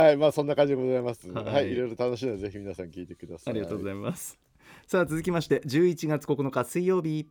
[0.00, 1.28] はい、まあそんな感じでございます。
[1.28, 3.52] ははいい、い、ろいろ楽しいのでぜひ皆さん聞いてください。
[3.52, 4.38] ありがとうございます。
[4.86, 7.26] さあ続きまして11月9日水曜日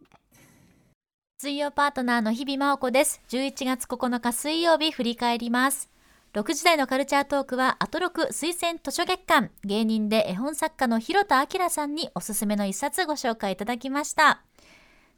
[1.39, 3.21] 水曜パートナーの日々真央子です。
[3.29, 5.87] 11月9日水曜日振り返ります。
[6.33, 14.41] 6時台のカルチャートークはアトロク推薦図書月間芸人で絵本作家の広田明さんにおすすめの一冊ご紹介いただきました。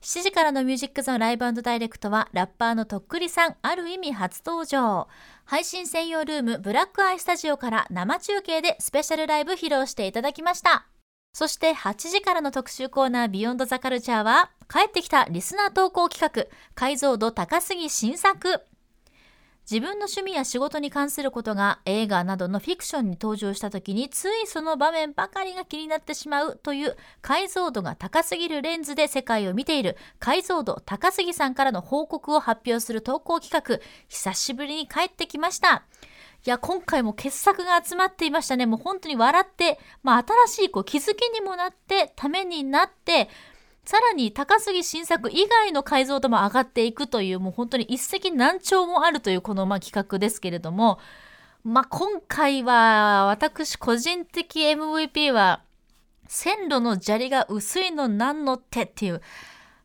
[0.02, 5.08] 7時からのミュージックゾーンライブダイレクトはラッパーのとっくりさんある意味初登場。
[5.46, 10.86] 配信専用ルームブラックアイスタジオから生中継でスペシャルライブ披露していただきました。
[11.34, 18.62] そして8時からの特集コーナービヨンドザカルチャーは帰ってきたリスナー投稿企画解像度高すぎ新作。
[19.70, 33.80] 自分の趣味や仕事に関することが映画などのフィクションに登場した時についその場面ばかりが気になってしまうという解像度が高すぎるレンズで世界を見ている解像度高すぎさんからの報告を発表する投稿企画。
[34.08, 35.84] 久しぶりに帰ってきました。
[36.46, 38.66] いや、今回も傑作が集まっていましたね。
[38.66, 43.30] もう本当に笑って、まあ、新しいこう気づきにもなって、ためになって、
[43.84, 51.00] さらに高杉新作以外の解像度も上がっていくという、もう本当に一石何鳥もあるというこのまあ企画ですけれども、
[51.66, 55.64] まあ、今回は私個人的 MVP は、
[56.28, 59.22] 線路の砂利が薄いのなんのってっていう、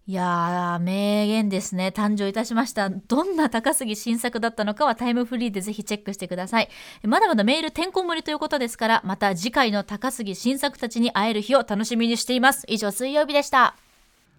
[0.07, 1.91] いやー、名言ですね。
[1.97, 2.91] 誕生いたしました。
[2.91, 6.69] どんな高杉新作だったのかはタイムフリーでぜひチェックしてください。
[7.05, 12.67] まだまだメールてんこ盛りということですから、また次回の高杉新作たちに会える日を楽しみにしています。
[12.69, 13.77] 以上、水曜日でした。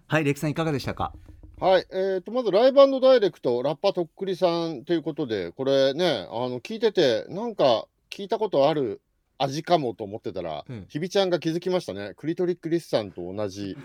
[0.06, 1.12] はいレクさんいかがでしたか？
[1.58, 9.00] はい、えー、とまずライブダイレクトラッパとっくりさんということでこれねあの聞いててなんか聞いたことある
[9.38, 10.86] 味かもと思ってたら、うん。
[10.88, 12.14] ひびちゃんが気づきましたね。
[12.16, 13.76] クリトリック・リスさんと同じ。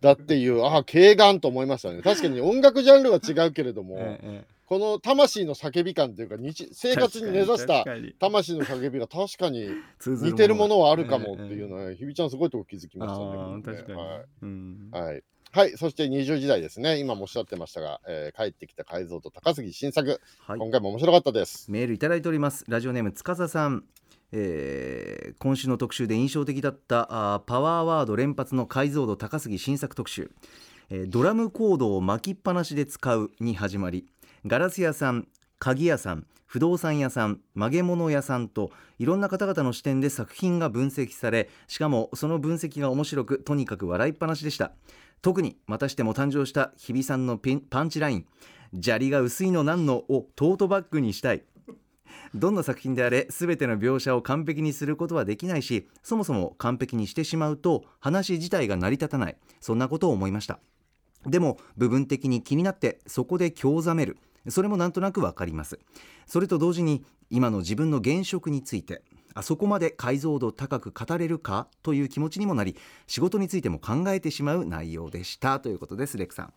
[0.00, 2.02] だっていうああ軽眼と思いましたね。
[2.02, 7.84] 確かに音楽ジャンルは違うけれども、 えこの魂の叫び感っていうか日生活に根ざした
[8.18, 9.68] 魂の叫びが確かに
[10.06, 13.84] 似てるものはあるかもってええいうのは、ひびちゃんすごいとこ気づきましたね。
[13.84, 14.26] ねはい。
[14.42, 14.88] うん。
[14.90, 15.22] はい。
[15.54, 16.98] はい、そして20時代ですね。
[16.98, 20.58] 今もおっしゃってましたが、えー帰ってきた改造と高杉新作、はい。
[20.58, 21.70] 今回も面白かったです。
[21.70, 22.64] メールいただいております。
[22.66, 23.84] ラジオネームつかささん、
[24.36, 30.30] えー今週の特集で印象的だったあパワーワード連発の解像度高すぎ新作特集、
[30.90, 34.06] えードラムコードを巻きっぱなしで使うに始まり
[34.46, 44.72] ガラス屋さん鍵屋さん不動産屋さん曲げ物屋さんといろんな方々の視点で作品が分析されしかもその分析が面白くとにかく笑いっぱなしでした。
[45.20, 48.26] 特にまたしても誕生した日比さんのパンチライン
[48.78, 51.42] 砂利が薄いのなんのをトートバッグにしたい。
[52.34, 59.36] どんな作品であれ全ての描写を完璧にすることはできないしそもそも完璧にしてしまうと話自体が成り立たない。
[59.60, 60.58] そんなことを思いました。
[61.26, 64.18] でも部分的に気になってそこで興ざめる。
[64.48, 65.78] それもなんとなくわかります。
[66.26, 71.68] それと同時に今の自分の現職についてあそこまで解像度高く語れるか？
[71.82, 75.60] という気持ちにもなり仕事についても考えてしまう内容でした。
[75.60, 76.52] ということですレクさん。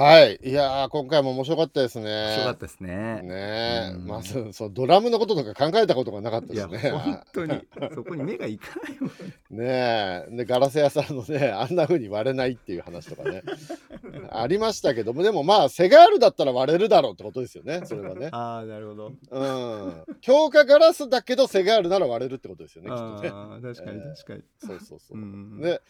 [0.00, 0.40] はい。
[0.42, 2.04] いやー、今回も面白かったですね。
[2.06, 6.78] 面白かったですねねえ、うんまず、そのドラムのこととか考えたことがなかったですね。
[6.96, 7.60] 本当に
[7.94, 13.42] そこに目がいかないもんねえ、で、ガラス屋さんのね、あんな風に割れないっていう話とかね。
[14.32, 18.30] ありましたけども、でもまあ、セガールだったら割れるだろうってことですよね、それはね。
[18.32, 20.04] ああなるほどうん。
[20.22, 23.28] 強化ガラスだけど、セガールなら割れるってことですよね、きっとね。
[23.28, 25.18] ああ確かにえー確かに、そうそうそう。
[25.18, 25.82] うんで、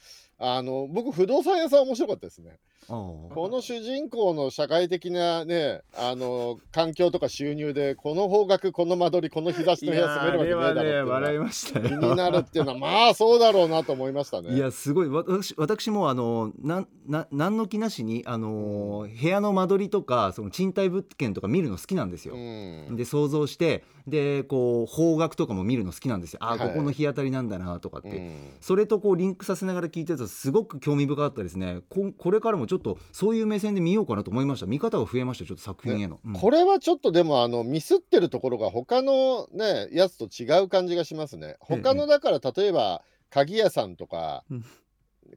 [0.42, 2.58] あの、僕、不動産屋さん面白かったですね。
[2.88, 14.54] この主人公の社会的なね、あの、環境とか収入で、この方角、この間取り、この日差しの部屋住めるわけねえだろ笑いました気になるっていうのは、まあ、そうだろうなと思いましたね。
[14.54, 22.34] いやすごい私私もあのなんな何の気なしに、あのー部屋の間取りとかその賃貸物件とか見るの好きなんですよ。
[22.34, 26.40] うんで想像してでこう方角とかも見るの好きなんですよ。
[26.42, 31.80] あー、はいここの日当たりなんだなとかって、うんそれとこうリンクさせながら聞いてるとすごく興味深かったですね。
[31.90, 34.66] ここれからもちょっとそういう目線で見ようかなと思いました。
[34.66, 36.32] 見方が増えましたちょっと作品への、うん。
[36.32, 41.56] これはちょっとでもあのミスってるところが他のねやつと違う感じがしますね。
[41.60, 44.64] 他のだから例えば鍵屋さんとか、うん。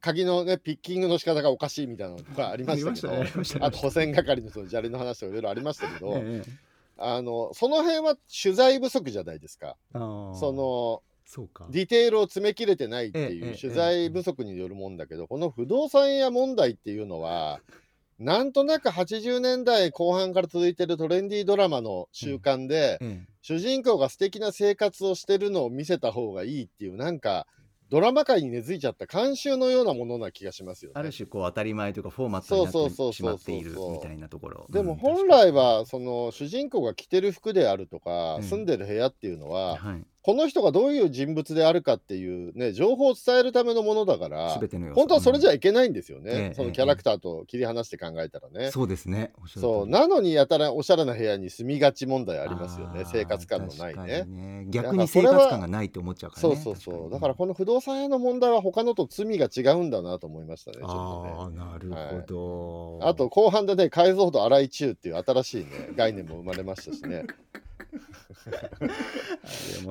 [0.01, 6.51] 鍵のねピッキングの仕方がおかしいみたいなのとかありましたけどあと保線係のその砂利の話とかいろいろありましたけど、 ええ。
[6.97, 9.75] あのその辺は取材不足じゃないですか。
[9.93, 11.67] そのそうか。
[11.69, 17.61] ディテールを詰めきれてないっていう取材不足によるもんだけど、この不動産屋問題っていうのは
[18.19, 27.45] なんとなく80年代後半から続いてるトレンディードラマの習慣で、ええ主人公が素敵な生活をしてるのを見せた方がいいっていうなんか
[27.89, 30.93] ドラマ界に根付いちゃった慣習のようなものな気がしますよね。
[30.95, 34.65] ある種こう当たり前というかフォーマットになってしまっているみたいなところ。
[34.71, 38.43] でもうん本来はその主人公が着てる服であるとか、うん。
[38.43, 44.99] 住んでる部屋っていうのは、はいこの人がどういう人物であるかっていうね情報を伝えるためのものだから全ての要素。
[45.01, 48.71] 本当はそれじゃいけないんですよね、ええそのキャラクターと切り離して考えたらね。
[48.71, 49.33] そうですね。
[49.47, 49.87] そう。
[49.87, 53.03] なのにやたらおしゃれな部屋に住みがち問題ありますよね。
[53.05, 54.25] 生活感のないね。
[54.27, 54.71] に。
[54.71, 56.55] 逆に生活感がないって思っちゃうからね。
[56.55, 57.11] そうそうそう。
[57.11, 61.33] だからこの不動産屋の問題は他のと罪が違うんだなと思いましたねちょっとね。
[61.37, 67.25] ああなるほど、あと後半でね解像度荒い中っていう新しいね概念も生まれましたしね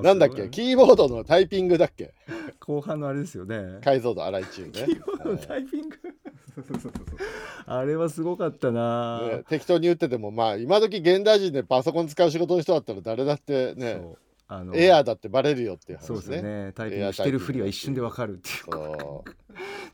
[0.01, 0.49] なんだっけ？
[0.49, 2.13] キーボードのタイピングだっけ？
[2.59, 3.79] 後半のあれですよね。
[3.83, 4.71] 解像度荒い中ね。
[4.73, 5.97] キーボードのタイピング？
[7.65, 14.03] あれはすごかったな、ね適当に言っててもまあ今時現代人でパソコン使う仕事の人だったら誰だってね
[14.47, 16.41] あのエアーだってバレるよっていうそうですね。
[16.41, 18.55] ねタイピングしてるふりは一瞬でわかるっていう。
[18.69, 19.29] そう。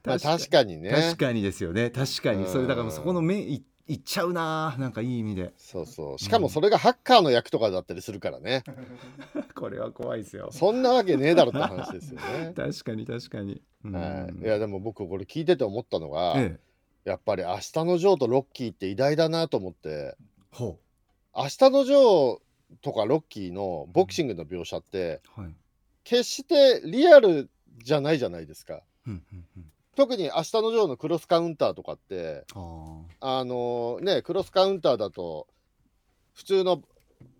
[0.04, 0.91] まあ確かにね。
[0.91, 1.91] 確かにですよね。
[1.91, 2.43] 確かに。
[2.43, 5.52] うんそれだからそこの目いいっちゃうななんかいい意味で。
[5.58, 6.19] そうそう。
[6.19, 8.63] しかもそれがハッカーの役とかだったりするからね。
[9.56, 10.49] これは怖いですよ。
[10.52, 12.54] そんなわけねえだろって話ですよね。
[12.56, 13.95] 確かに確かに、うん。
[13.95, 16.60] はい、いやでも僕これ聞いてて思ったのが、え
[17.06, 17.10] え。
[17.10, 20.15] やっぱり「明日のジョー」と「ロッキー」って偉大だなと思って。
[20.52, 20.78] ほ
[21.36, 22.39] 「明日のジョー」
[22.84, 25.56] とか「ロッキー」のボクシングの描写ってうはい。
[26.04, 27.49] 決してリアル
[27.84, 28.84] じゃないじゃないですか。
[29.08, 35.45] うんうんうん特に「明日のジョー」のクロスカウンターとかってああのねクロスカウンターだと
[36.33, 36.81] 普通の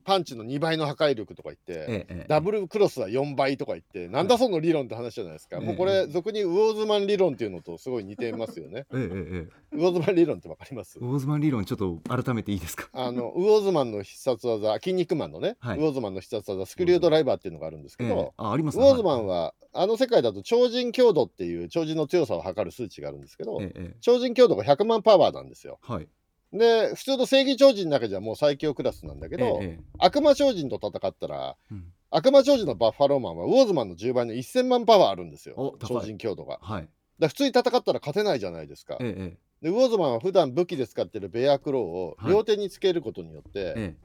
[0.04, 5.58] パンチの2倍の破壊力とか言って、ーええええダブルクロスは4倍とか言って、なんだその理論って話じゃないですか。
[5.58, 8.86] ええもうこれ、俗にウォーズマン理論っていうのとすごい似てますよね。
[8.94, 10.98] ええええウォーズマン理論ってわかります？
[11.00, 12.90] ウォーズマン理論ちょっと改めていいですか？
[12.94, 15.78] あのウォーズマンの必殺技、筋肉マンのね、はい。
[15.78, 23.96] ウォーズマンの必殺技、スクリュードライバーっていうのがあるんですけええど、あありますウォーズマンは、あの世界だと超人強度っていう超人の強さを測る数値があるんですけど、ええええ。
[24.02, 25.78] 超人強度が100万パワーなんですよ。
[25.82, 26.08] はい
[26.54, 31.94] で、普通の正義超人だけじゃもう最強クラスなんだけど、えええ悪魔超人と戦ったら、えうん。
[32.12, 36.58] 悪魔超人のバッファローマンはウォーズマンの10倍の1000万パワーあるんですよ超人強度が。
[36.62, 36.90] はい。
[37.20, 38.98] ら普通に戦ったら勝てないじゃないですか。
[39.00, 39.38] えええ。
[39.62, 42.32] でウォーズマンは普段武器で使ってるベアクローをはい。
[42.32, 43.96] 両手につけることによって、ええ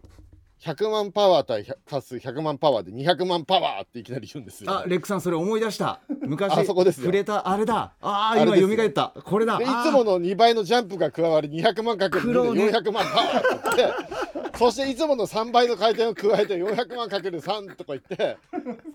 [0.64, 4.70] 100万パワー対100足す100万パワーで200万パワーっていきなり言うんですよ。
[4.72, 6.00] あレックさんそれ思い出した。
[6.22, 7.04] 昔あそこですよ。
[7.04, 7.92] 触れたあれだ。
[8.00, 8.84] ああ今あれですよ。
[8.84, 9.12] 蘇った。
[9.22, 9.58] これだ。
[9.58, 12.66] でいつもの2倍のジャンプが加わり200万かける2黒ね。
[12.66, 18.38] で400万パワーって言って そしていつもの3倍の回転を加えて400万かける3とか言って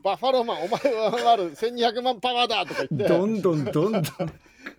[0.04, 3.08] バッファローマンお前は上回る1200万パワーだとか言って。
[3.08, 4.02] どんどんどんどん。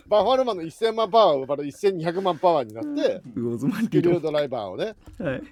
[0.08, 4.94] バッファローマンの1000万パワーを奪う1200万パワーになってスクリュードライバーをね。
[5.18, 5.42] はい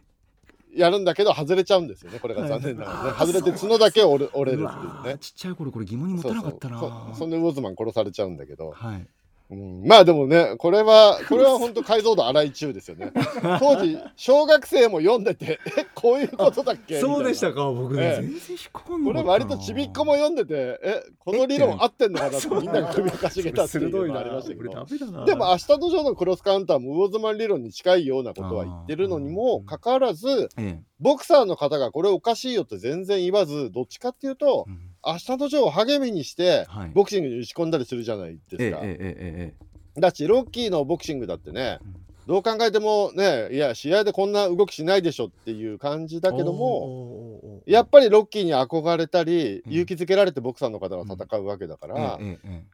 [0.79, 3.11] やるんだけど外れちゃうんですよねこれが残念ながらね。
[3.19, 8.71] 外れて角だけ折れるっていうねちっちゃい頃これ疑問に持たなかったなそそんでウォーズマン殺されちゃうんだけど。
[8.71, 9.07] はい
[9.51, 9.83] うん。
[9.87, 13.13] まあでもねこれはこれは本当解像度荒い中ですよね。
[13.59, 17.01] 当時小学生も読んでてえこういうことだっけ？
[17.01, 18.23] そうでしたか僕ええ。
[18.23, 19.07] 全然引っかかんな。
[19.11, 36.91] これ割とちびっこも読んでてえこの理論合ってんのかなってみんなが首をかしげたっていうのがありましたけどでも明日のジョーのクロスカウンターもウォーズマン理論に近いようなことは言ってるのにもかかわらずえボクサーの方がこれおかしいよって全然言わずどっちかっていうとえうん明日のジョーを励みにしてはい。
[36.91, 38.57] ボクシングに打ち込んだりするじゃないですか。
[38.59, 39.55] えええええ
[39.97, 49.73] えだしロッキーのボクシングだってね、うんどう考えてもねいや試合でこんな動きしないでしょっていう感じだけどももやっぱりロッキーに憧れたり、うん。
[49.73, 52.19] 勇気づけられてボクサーの方が戦うわけだから、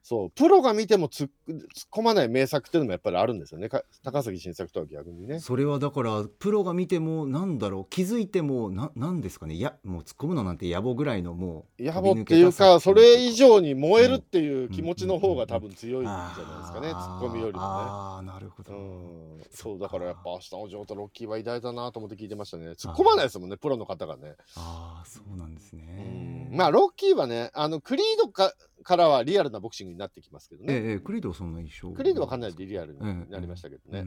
[0.02, 3.68] そうプロが見ても突っ突っ込まない名作っていうのもやっぱりあるんですよね。
[3.68, 5.40] か高杉晋作とは逆にね。
[5.40, 9.54] それはだからプロが見てもなんだろう気づいてもななんですかね。
[9.54, 17.20] いやもう突っ込むのなんて野暮ぐらいのもう野暮っていうかそれ以上に燃えるっていう気持ちの方がうん多分強いんじゃないですかね、あー。
[17.20, 17.64] ツッコミよりもね。
[17.66, 22.70] ああなるほど、うん、そうだからやっぱ明日の城とロッキーは偉大だなと思って聞いてましたね。
[22.70, 28.52] 突っ込まないですもんねプロの方がね、ああそうなんですうねん、まあロッキーはねあのクリードか
[28.82, 34.06] からはリアルなボクシングになってきますけどね、ええええクリードはそんな印象クリードはかなりリアルになりましたけどね、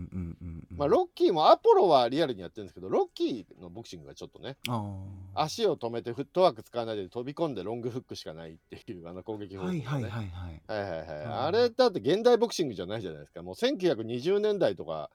[0.70, 4.94] まあ、ロッキーもアポロはリアルにやってるんですけどロッキーのボクシングがちょっとねあ
[5.36, 10.62] 足を止めてフットワーク使わないで飛び込んでロングフックしかないっていうあの攻撃法、ね、はいはいはいはい。
[10.68, 13.42] はいはいあれだって現代ボクシングじゃないじゃないですか。
[13.42, 15.10] もう1920年代とかあ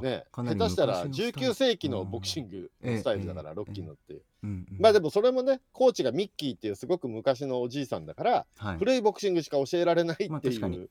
[0.00, 1.50] ね下手したら昔のスタイル。
[1.50, 8.78] 19世紀のボクシングスタイルだから、ええロッキーのって、うんうんまあでもそれもねコーチがミッキーっていうすごく昔のおじいさんだから、はい。
[8.78, 10.88] 古いボクシングしか教えられないっていう、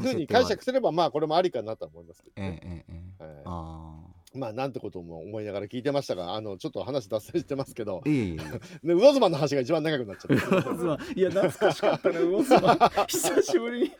[0.00, 3.24] ふうに解釈すればまあこれもありかなとは思いますけどね、ええええええ。
[3.24, 3.42] はい。
[3.44, 4.03] あ
[4.34, 8.02] まあなんてことも思いながら聞いてましたがあのちょっと話脱線してますけど。
[8.04, 8.36] あいえい
[8.82, 12.90] 魚妻の話が一番長くなっちゃった いや懐かしかったな魚妻。
[13.06, 13.92] 久しぶりに。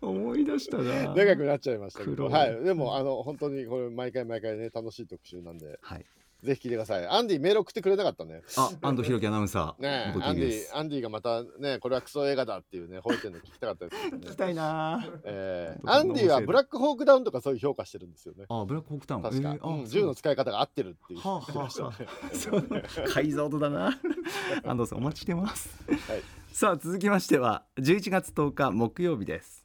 [0.00, 1.14] 思い出したな。
[1.14, 5.78] 長くなっちゃいましたけど、はい、でもあの本当にこれ毎回毎回ね楽しい特集なんで。
[5.82, 6.04] はい
[6.42, 7.06] ぜひ聞いてください。
[7.06, 8.42] アンディメール送ってくれなかったね。
[8.56, 9.82] あ安藤弘樹アナウンサー。
[9.82, 14.18] ねアンディアンディがまたねこれはクソ映画だっていうね吠えてるの聞きたかったですね。
[14.18, 15.04] 聞きたいな。
[15.24, 18.44] えーアンディはブラックホークダウンとかそういう評価してるんですよね。
[18.48, 19.22] あブラックホークタウン。
[19.22, 21.70] 確か、えーあうん銃の使い方が合ってるっていうはあはあはあ。
[21.70, 22.64] そう
[23.12, 23.98] 解像度だな。
[24.64, 26.22] 安藤さんお待ちしてます、はい。
[26.52, 29.64] さあ続きましては11月10日木曜日です。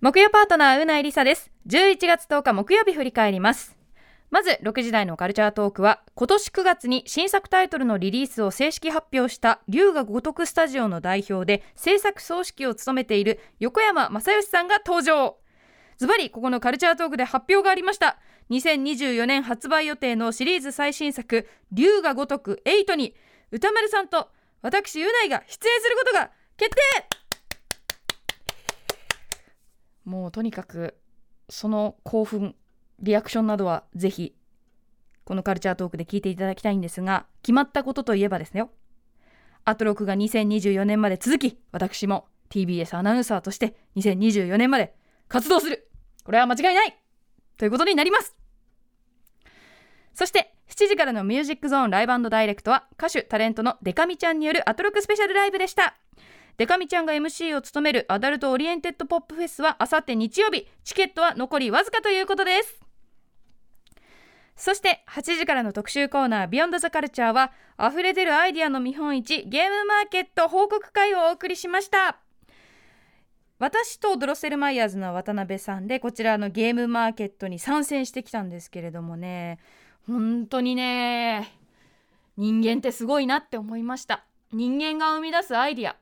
[0.00, 1.50] 木曜パートナーうないりさです。
[1.66, 3.73] 11月10日木曜日振り返ります
[4.34, 15.36] まず6時台のカルチャートークは今年9月に新作タイトルのリリースを正式発表した龍が如くスタジオの代表で制作総指揮を務めている横山正義さんが登場。
[15.98, 18.18] ズバリここのカルチャートークで発表がありました。
[18.50, 23.14] 2024年発売予定のシリーズ最新作龍が如く8に
[23.52, 24.30] 歌丸さんと
[24.62, 26.80] 私うないが出演することが決定！
[30.04, 30.96] もうとにかく
[31.48, 32.56] その興奮
[33.00, 34.34] リアクションなどはぜひ
[35.24, 38.70] このカルチャートークで聞いていただきたいんですが決まったことといえばですねよ。
[39.64, 44.94] アトロクが2024年まで続き私も TBS アナウンサーとして2024年まで
[45.28, 45.88] 活動する。
[46.24, 46.98] これは間違いない。
[47.56, 48.36] ということになります。
[50.12, 55.96] そして7時からのミュージックゾーンライブダイレクトは歌手タレントのでか美ちゃんによるアトロクスペシャルライブでした。
[56.56, 60.68] でか美ちゃんが MC を務めるアダルトオリエンテッドポップフェスはあさって日曜日。
[60.84, 62.83] チケットは残りわずかということです。
[64.56, 72.18] そして8時からの特集コーナービヨンドザカルチャーは溢れ出るアイディアの見本市ゲームマーケット報告会をお送りしました。
[73.58, 79.58] 私とドロッセルマイヤーズの渡辺さんでこちらのゲームマーケットに参戦してきたんですけれどもね
[80.06, 81.56] 本当にね
[82.36, 84.24] 人間ってすごいなって思いました。
[84.52, 85.96] 人間が生み出すアイディア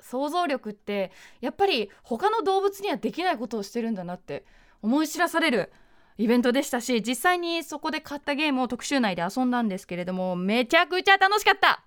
[0.00, 1.10] 想像力って
[1.40, 4.44] やっぱり他の動物にはできないことをしてるんだなって
[4.82, 5.72] 思い知らされる
[6.20, 11.82] イベントでしたし実際にそこで買ったゲームを特集内で遊んだんですけれどもめちゃくちゃ楽しかった。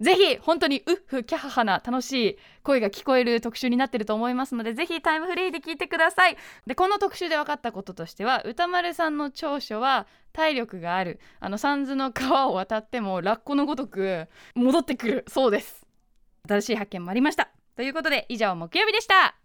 [0.00, 6.36] ぜひ本当にウッフキャハハな楽しい声が聞こえる特集になってると思いますのでぜひタイムフリーで聞いてください。
[6.66, 15.86] でこの特集で分かったこととしては歌丸さんの長所は体力があるあの三途の川を渡ってもラッコのごとく戻ってくるそうです。
[16.48, 17.50] 新しい発見もありました。
[17.76, 19.39] ということで以上木曜日でした。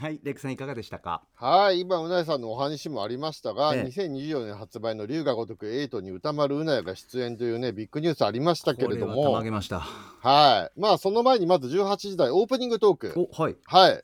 [0.00, 1.22] はいレックさんいかがでしたか？
[1.34, 3.82] はい今うなえさんのお話もありましたが、ええ。
[3.82, 9.80] 2024年発売の龍が如く8に歌丸うなえが出演というねビッグニュースありましたけれどこれはたまもげました。
[9.80, 10.80] はい。
[10.80, 13.12] まあその前にまず18時台オープニングトーク。
[13.14, 13.56] おはい。
[13.66, 14.02] はい。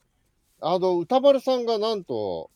[0.61, 2.51] あの歌丸さんがなんと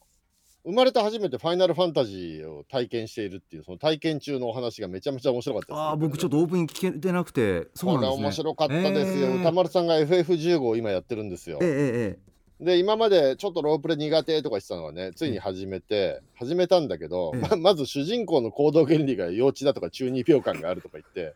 [0.66, 8.22] 生まれて初めてファイナルファンタジーを体験しているっていうその体験中のお話がめちゃめちゃ面白かったです、あー僕ちょっとオープニング聞けてなくてそうなんですね。
[8.24, 9.40] 面白かったですよ、えー。
[9.40, 11.58] 歌丸さんが FF15 を今やってるんですよ。
[11.62, 12.29] ええええ
[12.60, 21.34] で今までちょっとロープレ苦手とか言ってたのがねついに始めて、始めたんだけど、ええままず主人公の行動原理が幼稚だとか中二病感があるとか言って。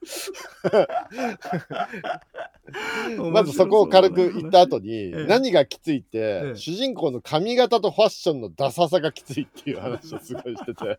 [3.10, 5.26] えまずそこを軽く言った後に、ええ。
[5.26, 6.56] 何がきついって、ええ。
[6.56, 10.98] 主人公の髪型とファッションのダサさがきついっていう話をすごいしてて。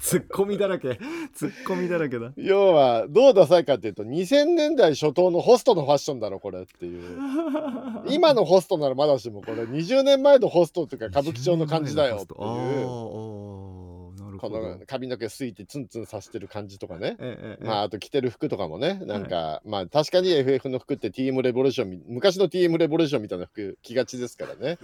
[0.00, 0.98] ツッコミだらけ。
[1.34, 2.32] ツッコミだらけだ。
[2.36, 7.18] 要はどうダサいかっていうと2000年代初頭のホストのファッションだろこれっていう。
[8.08, 12.36] 今のホストならまだしもこれ20年前のホストっていうか歌舞伎町の感じだよってい
[12.82, 13.96] う。
[14.38, 17.16] この髪の毛すいてツンツンさせてる感じとかね。
[17.18, 24.78] ええええまあ、あと着てる服とかもね、なんか、まあ確かに FF の服って TM レボリューションみ、昔の TM レボリューションみたいな服着がちですからね。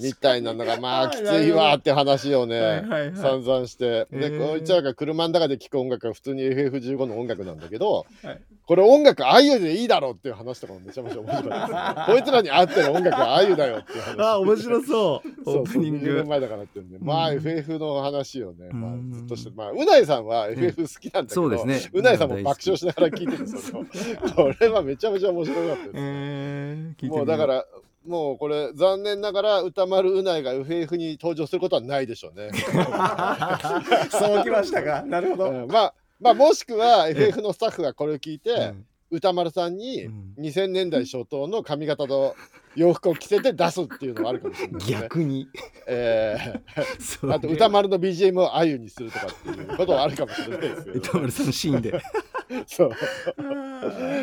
[0.00, 3.16] みたいなのが、まあきついわって話をね、はいはいはい。
[3.16, 8.40] 散々して、で、こいつらが車の中で聴く音楽は普通に FF15 の音楽なんだけど、はい。
[8.66, 12.04] これ音楽あゆでいいだろうっていう話とかもめちゃめちゃ面白かった。
[12.04, 12.14] です、ね。
[12.14, 14.20] こいつらに合ってる音楽はあゆだよっていう話。
[14.20, 14.84] あ面白そう。
[14.86, 17.36] そうそうオープニン20年グ前だからってんで、まあうん。
[17.36, 19.12] FF の話をね、まあうん。
[19.12, 21.90] ずっとして、まあうないさんは FF 好きなんだけど、そうですね。
[21.92, 23.84] うないさんも爆笑しながら聞いてて、その
[24.34, 27.06] これはめちゃめちゃ面白かったです。
[27.06, 27.66] もうだから、
[28.06, 32.50] もうこれ残念ながら歌丸うないが FF に登場することはないでしょうね。
[34.10, 35.02] そうきましたか。
[35.02, 35.66] なるほど、うん。
[35.66, 40.34] まあまあもしくは FF のスタッフがこれを聞いて、うん歌丸さんにうん。
[40.38, 42.34] 2000年代初頭の髪型と
[42.74, 45.00] 洋服を着せて出すっていうのはあるかもしれないですね。
[45.00, 45.48] 逆に。
[45.86, 47.30] えー。
[47.32, 52.00] あと歌丸の BGM をあゆにするとかっていうことはあるかもしれないですけど、歌丸さんのシーンで。
[52.66, 52.90] そう。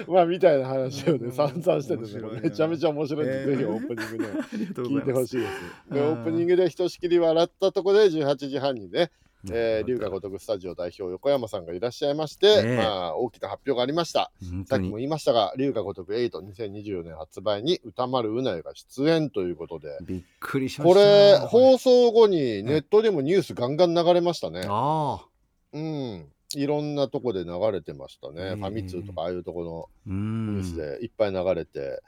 [0.07, 3.51] まあみたいな話をね、散々しててね、めちゃめちゃ面白いんで、えー。
[3.51, 5.93] ぜひオープニングね、ありがとうご聞いてほしいです。
[5.93, 9.11] で、オープニングでひとしきり笑ったところで18時半にね、
[9.49, 14.31] えー、龍が如くスタジオ代表横山さんがいらっしゃいまして、ええまあ大きな発表がありました。
[14.67, 24.63] さっきも言いましたが、龍が如く8、2024年発売に歌丸うないが出演ということで、びっくりしましたこれ、ね放送後にネットでもニュースガンガン流れましたね。
[24.67, 25.25] ああ
[25.73, 26.25] うん。
[26.53, 28.41] いろんなとこで流れてましたね。
[28.41, 32.01] ええファミ通とかああいうとこのニュースんでいっぱい流れて。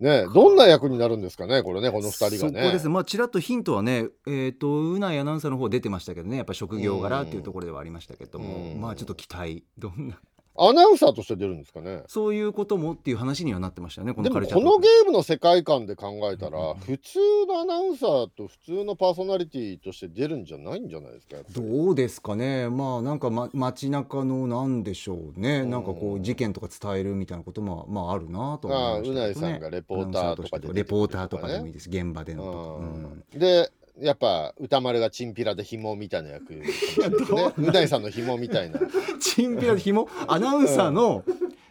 [0.00, 2.72] ねどんな役になるんですかね、これね、この二人がそこね。
[2.72, 2.88] です。
[2.88, 8.80] まあちらっとヒントはねえっ、とうないアナウンサーの方出てましたけどねやっぱ職業柄っていうところではありましたけども、うん。
[8.80, 9.64] まあちょっと期待。
[9.78, 10.18] どんな
[10.58, 12.02] アナウンサーとして出るんですかね。
[12.08, 21.36] そういうこともっていう話にはなってましたよねこのカルチャーこのゲームの世界観で考えたら、うん普通のアナウンサーと普通のパーソナリティとして出るんじゃないんじゃないですか。
[21.50, 22.68] どうですかね。
[22.68, 31.88] まあなんか、ま、街中のなんでしょうね、うんなんかこう事件とか伝えるみたいなこともまああるなと思いましたね、うないさんがレポーターとかでレポーターとかでもいいです。
[31.88, 33.38] 現場でのとか、うん。
[33.38, 33.70] で
[34.00, 36.66] やっぱ歌丸がチンピラで紐みたいな役ね。
[37.58, 38.80] うないさんの紐みたいな。
[39.20, 41.24] チンピラひもアナウンサーの、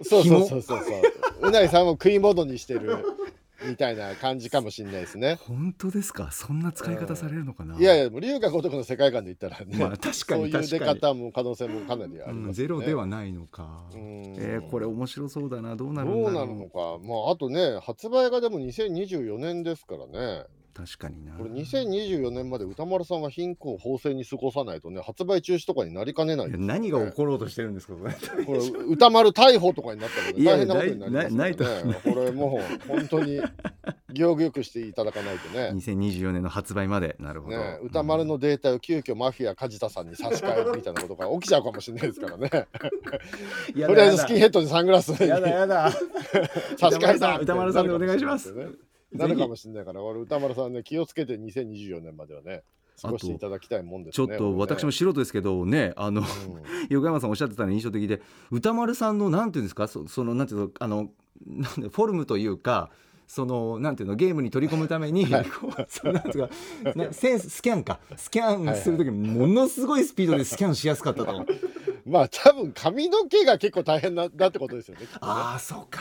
[0.04, 0.96] そうそうそうそうそ
[1.44, 1.48] う。
[1.48, 2.98] うないさんを食い物にしてる
[3.68, 5.40] みたいな感じかもしれないですね。
[5.48, 6.30] 本当ですか？
[6.32, 12.68] そんな使い方されるのかな、いやいや、もう龍が如くの世界観で言ったらね、まあ確かにそういう出方も可能性もかなりありうんますよね。
[12.68, 14.02] ゼロではないのか、うん
[14.38, 16.98] えーこれ面白そうだなどうなるんどうなるのか。
[17.02, 20.46] まあ、あとね、発売がでも2024年ですからね。
[20.78, 21.34] 確かにな。
[21.34, 28.14] これ2024年まで歌丸さんは貧困法制に過ごさないとね、発売中止とかになりかねないい何が起ころうとしてるんですかこれ。
[28.46, 32.00] これ歌丸逮捕とかになったらいやいや大変なことになりますないからね。
[32.04, 33.42] これもう本当に
[34.14, 35.72] 行儀よくしていただかないとね。
[35.74, 37.16] 2024年の発売まで。
[37.20, 42.50] なるほど、ね、歌丸のデータを急遽マフィア梶田さんに差し替えるみたいなことが起きちゃうかもしれないですからね。
[42.50, 42.68] と
[43.74, 45.90] りあえずスキンヘッドでサングラスにやだやだ。
[46.78, 47.40] 差し替えた。
[47.40, 48.54] 歌丸さんでお願いします
[49.12, 52.64] なるかもしれないから、俺歌丸さんね、気をつけて2024年まではね、
[53.02, 54.36] 過ごしていただきたいもんですちょね。
[54.36, 56.28] っと私も素人ですけどねあのうん
[56.90, 59.88] 横山さんおっしゃってたの印象的で歌丸さんのなんていうんですか？
[59.88, 61.12] そそのなんていうのあの
[61.46, 62.90] なんでフォルムというか
[63.28, 65.36] そのなんていうのゲームに取り込むために、こ
[65.68, 66.50] うそのなんていう
[67.14, 71.46] センススキャンかスキャンする時ものすごいスピードでスキャンしやすかったと。
[72.08, 75.02] まあ多分髪の毛が結構大変なだってことですよね。
[75.02, 76.00] ねああそうか。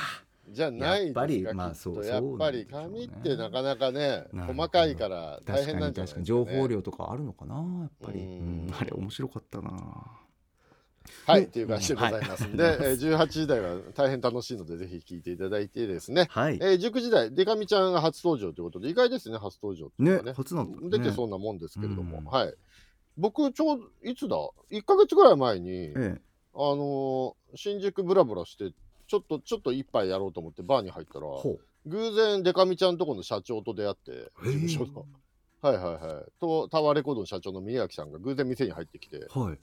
[0.48, 3.08] じゃないやっぱりまあそうやっぱりそうなんでしょうね。
[3.10, 9.70] 髪ってなかなかね細かいから大確変なんじゃないかに確かにですか、ね、情報量とかあるのかなやっぱり、ううんん、あれ面白かったな。
[11.26, 12.74] はいっていう感じでございますんで、はい。
[12.74, 16.58] えー18時台は大変楽しいのでぜひ聞いていただいてですね、はい。
[16.60, 20.22] えー、19時台デカミちゃんが初登場ということで意外ですね初登場ってね。
[20.22, 20.88] ね初なんだね。
[20.90, 22.24] 出てそうなもんですけれども、うん。
[22.24, 22.54] はい。
[23.16, 24.36] 僕ちょうどいつだ
[24.70, 26.20] ？1か月ぐらい前に、ええ。
[26.54, 28.72] あのー新宿ブラブラして
[29.06, 35.06] ちょっとちょっと一杯やろうと思ってバーに入ったらほ偶然デカミちゃんとこの社長と出会って事務所の。
[35.62, 36.24] はいはいはい。
[36.40, 39.58] とタワーレコードの社長の宮脇さんが偶然店に入ってきてうはい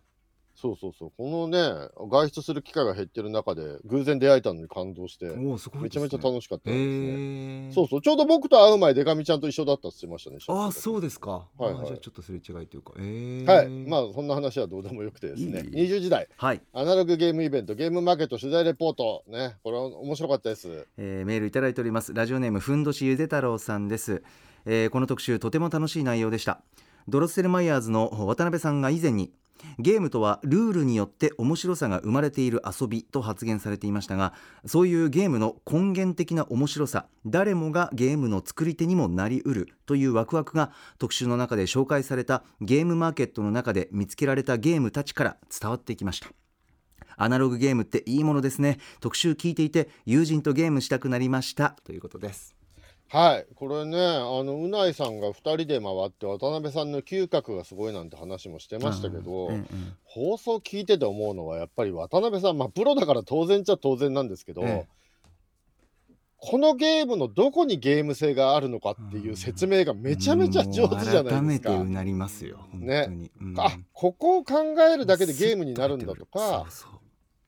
[0.56, 1.12] そうそうそう。
[1.18, 5.30] このね外出する機会が減ってる中で偶然出会えたのに感動して。
[5.30, 6.86] おおすごいめちゃめちゃし楽しかったですね。
[6.86, 8.02] ええそうそう。
[8.02, 10.38] ちょうど僕と会う前デカミちゃんと一緒だったって言ってましたね。
[10.48, 11.86] ああそうですか、はいはい。
[11.88, 12.94] じゃあちょっとすれ違いというか。
[13.00, 15.62] ええはい、まあそんな話はどうでもよくてですね。
[15.74, 15.88] いい。
[15.88, 19.24] 20時代はい、アナログゲームイベントゲームマーケット取材レポート。
[19.28, 20.88] ねこれは面白かったです。
[20.98, 22.14] えーメールいただいております。
[22.14, 24.24] ラジオネームふんどしゆで太郎さんです、
[24.66, 26.62] えーこの特集とても楽しい内容でした。
[27.08, 29.34] ドロッセルマイヤーズの渡辺さんが以前に
[29.80, 34.34] ゲームとはルールによって面白さが生まれている遊びと発言されていましたが
[34.66, 46.30] そういうゲームの根源的な面白さ誰もがゲームの作り手にもなりうるというワクワクが特集の中で紹介されたゲームマーケットの中で見つけられたゲームたちから伝わってきました。
[47.16, 48.80] アナログゲームっていいものですね。
[49.00, 51.76] 特集聞いていて友人とゲームしたくなりました。
[51.84, 52.63] ということです。
[53.14, 59.68] はい、これね、あのうないさんが2人で回って、渡辺さんの嗅覚がすごいなんて話もしてましたけど、うんうん
[60.06, 64.88] 放送聞いてて思うのは、やっぱり渡辺さん、まあ、プロだから当然っちゃ当然なんですけど、え
[66.38, 71.70] このゲームのどこにゲーム性があるのかっていう説明がめちゃめちゃ上手じゃないですか。
[71.70, 77.03] てうなりますよ本ねあここを考えるだけでゲームになるんだとか、そうそう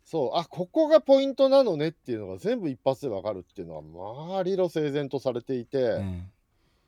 [0.06, 3.82] そう、あここがポイントなのねっていうのが全部一発でわかるっていうのは、
[4.30, 6.24] まあ、理路整然とされていて、え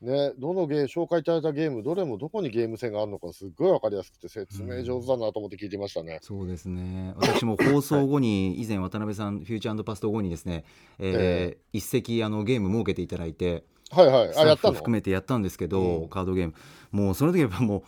[0.00, 6.20] ね、どのゲー紹介いただいたゲーム、どれもどこにゲーム性があるのか、すっごいわかりやすくて、説明上手だなと思って聞いてましたね。
[6.22, 7.12] そうですね。
[7.16, 10.64] 私も放送後に 以前渡辺さんフューチャーパスト後にですね、
[11.00, 16.08] えー一席あのゲーム設けていただいてはいはい、スあ、やった含めてやったんですけど、うん。
[16.08, 16.54] カードゲーム。
[16.92, 17.82] もうその時やっぱも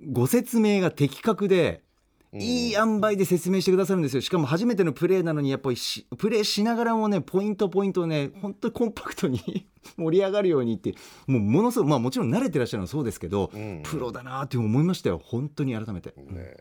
[0.00, 1.89] うご説明が的確で、うん
[2.32, 4.22] いい塩梅で説明してくださるんですよ。
[4.22, 9.66] しかも初めてのプレーなのにやっぱりしプレーしながらもねポイントポイントをね本当にコンパクトに
[9.96, 10.94] 盛り上がるようにって
[11.26, 13.82] もうものすごくまあもちろん慣れてらっしゃるのはそうですけど、うん。
[13.82, 15.20] プロだなって思いましたよ。
[15.24, 16.14] 本当に改めて。
[16.16, 16.56] ね。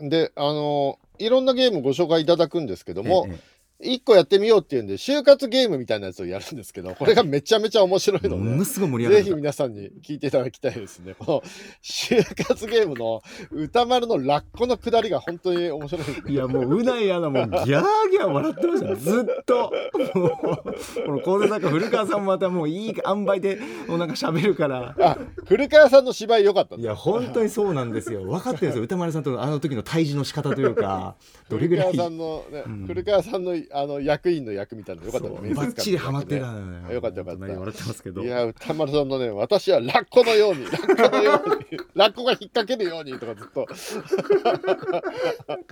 [0.00, 11.14] で、あのいろんなゲームご紹介いただくんですけども、ええ一個やってみようっていうんで、就活ゲームみたいなやつをやるんですけど、これがめちゃめちゃ面白いのでもの、すごい盛り上がるぜひ皆さんに聞いていただきたいですね。
[11.18, 11.50] この
[11.82, 18.88] 就活ゲームの歌丸のラッコの下りが本当に面白いいやもううないアナもギャーギャー笑ってました。
[18.88, 19.72] よずっと。
[20.14, 23.58] もうこの講座なんか古川さんもまたもういい塩梅で
[23.88, 24.94] もうなんか喋るから。
[25.00, 28.24] あ、古川さんの芝居良かったねいや本当にそうなんですよ。
[28.24, 28.82] 分かってるんですよ。
[28.84, 31.16] 歌丸さんとのあの時の対峙の仕方というか。
[31.48, 32.86] どれぐらい古川さんの、ねうん。
[32.86, 36.94] 古川さんのあの役員の役みたいなのよかったバッチリハマってたねのよ。
[36.94, 37.44] よかったよかった。
[37.46, 38.22] 笑ってますけど。
[38.22, 43.66] いや歌丸さんのね私はラッコのように ラッコのようにラッコが引っ掛けるようにとかずっと。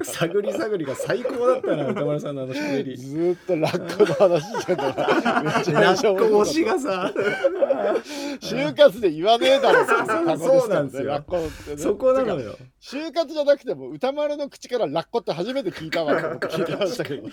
[0.05, 2.96] 探り探りが最高だったな歌丸さんのあの喋り。
[2.96, 7.20] ずーっとラッコの話してたらめちゃラめちゃッコ推し面白かっがさた。
[8.46, 12.57] 就活で言わねえだろそうなんですよラッコってねそこなのよ。
[12.80, 17.28] 就活じゃなくても歌丸の口からラッコって初めて聞いたわと思って聞いてましたけど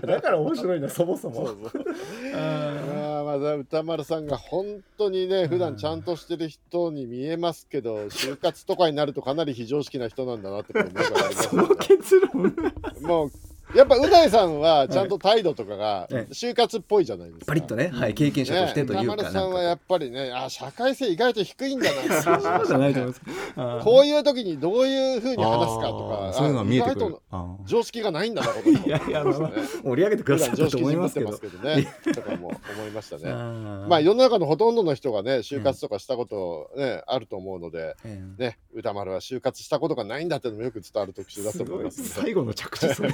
[0.06, 1.48] だから面白いな そもそも。
[2.34, 11.48] ああまだ歌丸さんが本当にね普段ちゃんとしてる人に見えますけど就活とかになるとかなり非常識な人なんだなってことが分かります。
[11.48, 12.54] その結論。
[13.02, 13.30] もう
[13.74, 17.46] やっぱうないさんはちゃんと態度とかがええ就活っぽいじゃないですか。
[17.46, 23.12] パリッとね、はい、経験者としてというか、ね、さんはやっぱりねあ社会性意外と低いんだなそうじゃないと思い
[23.56, 27.16] ますこういう時にどういうふうに話すかとかそういうのが見えてくる。
[27.64, 31.30] 常識がないんだなことい いやいや、盛り上げてくださったと思いますけど。
[31.30, 32.14] 人ぶってますけどね。
[32.14, 33.22] とかも思いましたね。
[33.30, 42.08] あまあ世の中のほとんどの人がね就活とかしたことね、あると思うのでえね歌丸は就活したことがないんだっていうのもよく伝わる特集だと思います、ね。
[42.08, 43.10] 最後の着地それ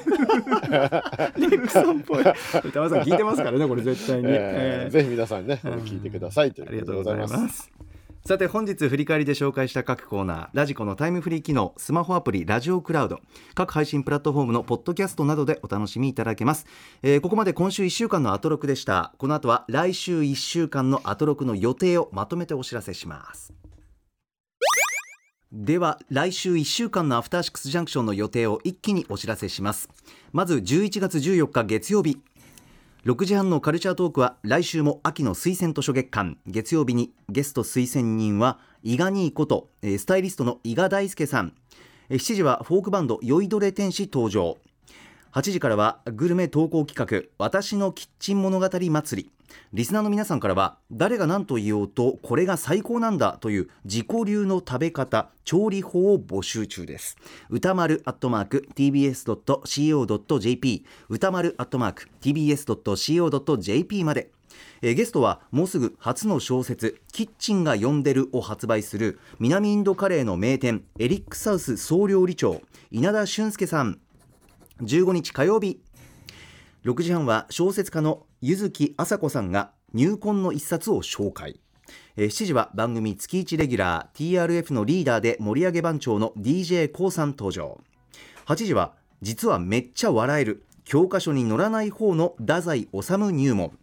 [0.47, 2.21] レックさんっぽい。
[2.21, 4.91] 歌丸さん聞いてますからねこれ絶対に、えええー。
[4.91, 6.53] ぜひ皆さんね、うん聞いてください。
[6.53, 7.71] というありことでごがとうございます。
[8.25, 13.21] さて本日振り返りで紹介した各コーナーラジコのタイムフリー機能スマホアプリラジオクラウド。
[13.55, 16.67] 各配信プラットフォームのポッドキャストなどでお楽しみいただけます、
[17.03, 19.15] えーここまで今週1週間のアトロクでした。
[19.19, 23.53] この後は来週1週間のアトロクの予定をまとめてお知らせします。
[25.53, 29.89] では来週1週間のアフターシックスジャンクションの予定を一気にお知らせします
[30.37, 32.19] まず11月14日月曜日。
[33.07, 36.37] 6時半のカルチャートークは来週も秋の推薦図書月間。
[36.47, 41.55] 月曜日にゲスト推薦人は伊賀にいことスタイリストの伊賀大輔さん。
[42.11, 44.59] 7時はフォークバンド酔いどれ天使登場。
[45.33, 49.31] 8時からはグルメ投稿企画私のキッチン物語祭り。
[49.73, 57.17] リスナーの皆さんからは誰が何と言おうとこれが最高なんだという自己流の食べ方調理法を募集中です。
[57.51, 59.27] 歌丸アットマーク tbs.co.jp
[61.09, 64.31] 歌丸アットマーク tbs.co.jp まで。
[64.81, 74.01] えーゲストはもうすぐ初の小説「キッチンが呼んでる」を発売する南インドカレーの名店エリックサウス総料理長稲田俊介さん。
[74.83, 75.81] 15日火曜日
[76.87, 81.59] 6時半は小説家の柚木麻子さんが入魂の一冊を紹介。
[82.17, 87.81] 7時は番組月1レギュラー TRF のリーダーで盛り上げ番長の d j k o さん登場。
[88.47, 93.77] 8時は実はめっちゃ笑える教科書に載らない方の太宰治入門。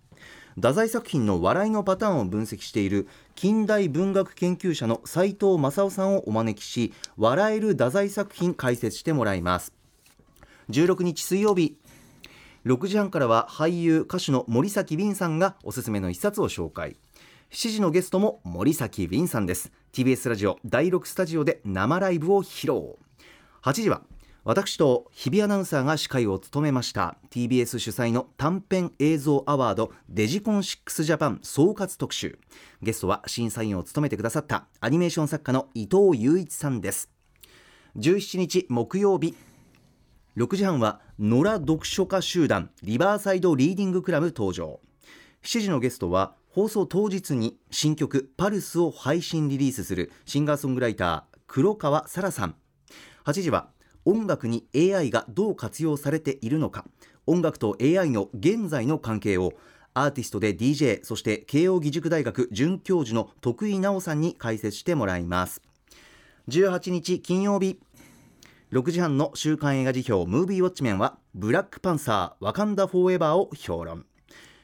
[0.56, 9.74] 太宰作品の笑いのパターンを分析している近代文学研究者の斉藤正夫さんをお招きし笑える太宰作品解説してもらいます。
[10.70, 11.78] 16日水曜日
[12.66, 16.96] 6時半からは俳優歌手の森崎ウィンさんがおすすめの一冊を紹介。
[17.52, 19.72] 7時のゲストも森崎ウィンさんです。
[19.92, 22.96] TBS ラジオ第6スタジオで生ライブを披露。
[23.64, 24.02] 8時は
[24.46, 27.18] 私と日比アナウンサーが司会を務めました。
[27.32, 32.40] TBS 主催の短編映像アワードデジコン6ジャパン総括特集。
[32.82, 37.10] ゲストは審査員を務めてくださったアニメーション作家の伊藤雄一さんです。
[37.98, 39.36] 17日木曜日
[40.36, 44.80] 6時半は野良読書家集団リバーサイドリーディングクラブ登場。
[45.44, 52.56] 7時のゲストは放送当日に新曲「パルスを配信リリースするシンガーソングライター黒川沙羅さん。
[53.26, 53.70] 8時は
[54.06, 56.88] 音楽に AI がどう活用されているのか
[57.28, 59.54] 音楽と AI の現在の関係を
[59.94, 65.62] アーティストで DJ そして慶應義塾大学准教授の徳井直さんに解説してもらいます。
[66.50, 67.80] 18日金曜日
[68.74, 74.08] 6時半の週刊映画辞表ムービーウォッチメンはブラックパンサーワカンダフォーエバーを評論。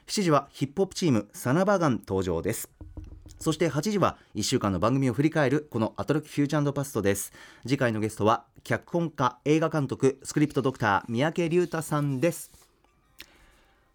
[0.08, 2.68] 7時はヒップホップチームサナバガン登場です。
[3.38, 7.32] そして8時は1週間の番組を振り返るこのアトロックフューチャーパストです。
[7.62, 12.50] 次回のゲストは脚本家映画監督スクリプトドクター三宅龍太さんです。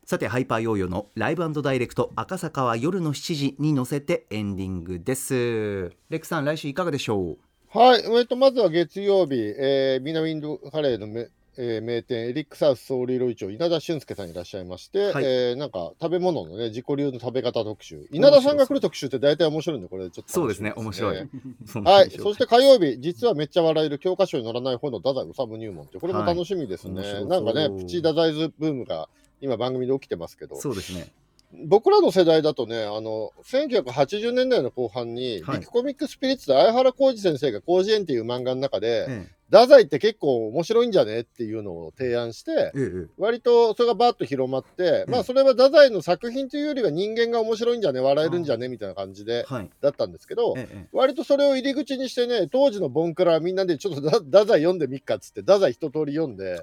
[0.06, 5.90] さてハイパーヨーヨーのライブダイレクト赤坂は夜の7時に乗せてエンディングです。
[6.10, 7.45] レックさん来週いかがでしょう？
[7.76, 15.26] はい、えっと、まずは月曜日、えー、ミナウィンドカレーのめ、えー名店エリックサウスソウル色市長稲田俊介さんいらっしゃいまして、はい。
[15.26, 18.08] えーなんか食べ物のね自己流の食べ方特集。
[18.12, 21.18] 稲田さんが来る特集って大体面白いんでこれちょっとそうですね面白い。
[21.18, 26.94] はい、そして火曜日、実はめっちゃ笑える教科書に載らない方の太宰治入門って、これもはい楽しみですね。
[26.94, 27.28] 面白そう。
[27.28, 29.10] なんかね、プチ太宰ズブームが
[29.42, 31.12] 今番組で起きてますけど、そうですね
[31.52, 35.64] 僕らの世代だとね、あの、1980年代の後半に、はい。
[35.64, 49.70] コミックスピリッツで相原浩二先生が広辞苑っていう漫画の中で、え太宰って結構面白いんじゃねっていうのを提案して、えええ割とそれがバーッと広まって、まあそれは太宰の作品というよりは人間が面白いんじゃね笑えるんじゃねみたいな感じではい。
[49.82, 56.60] だったんですけど、ええ割とそれを入り口にしてね当時のボンクラみんなでちょっとだ太宰読んでみっかっつって太宰一通り読んで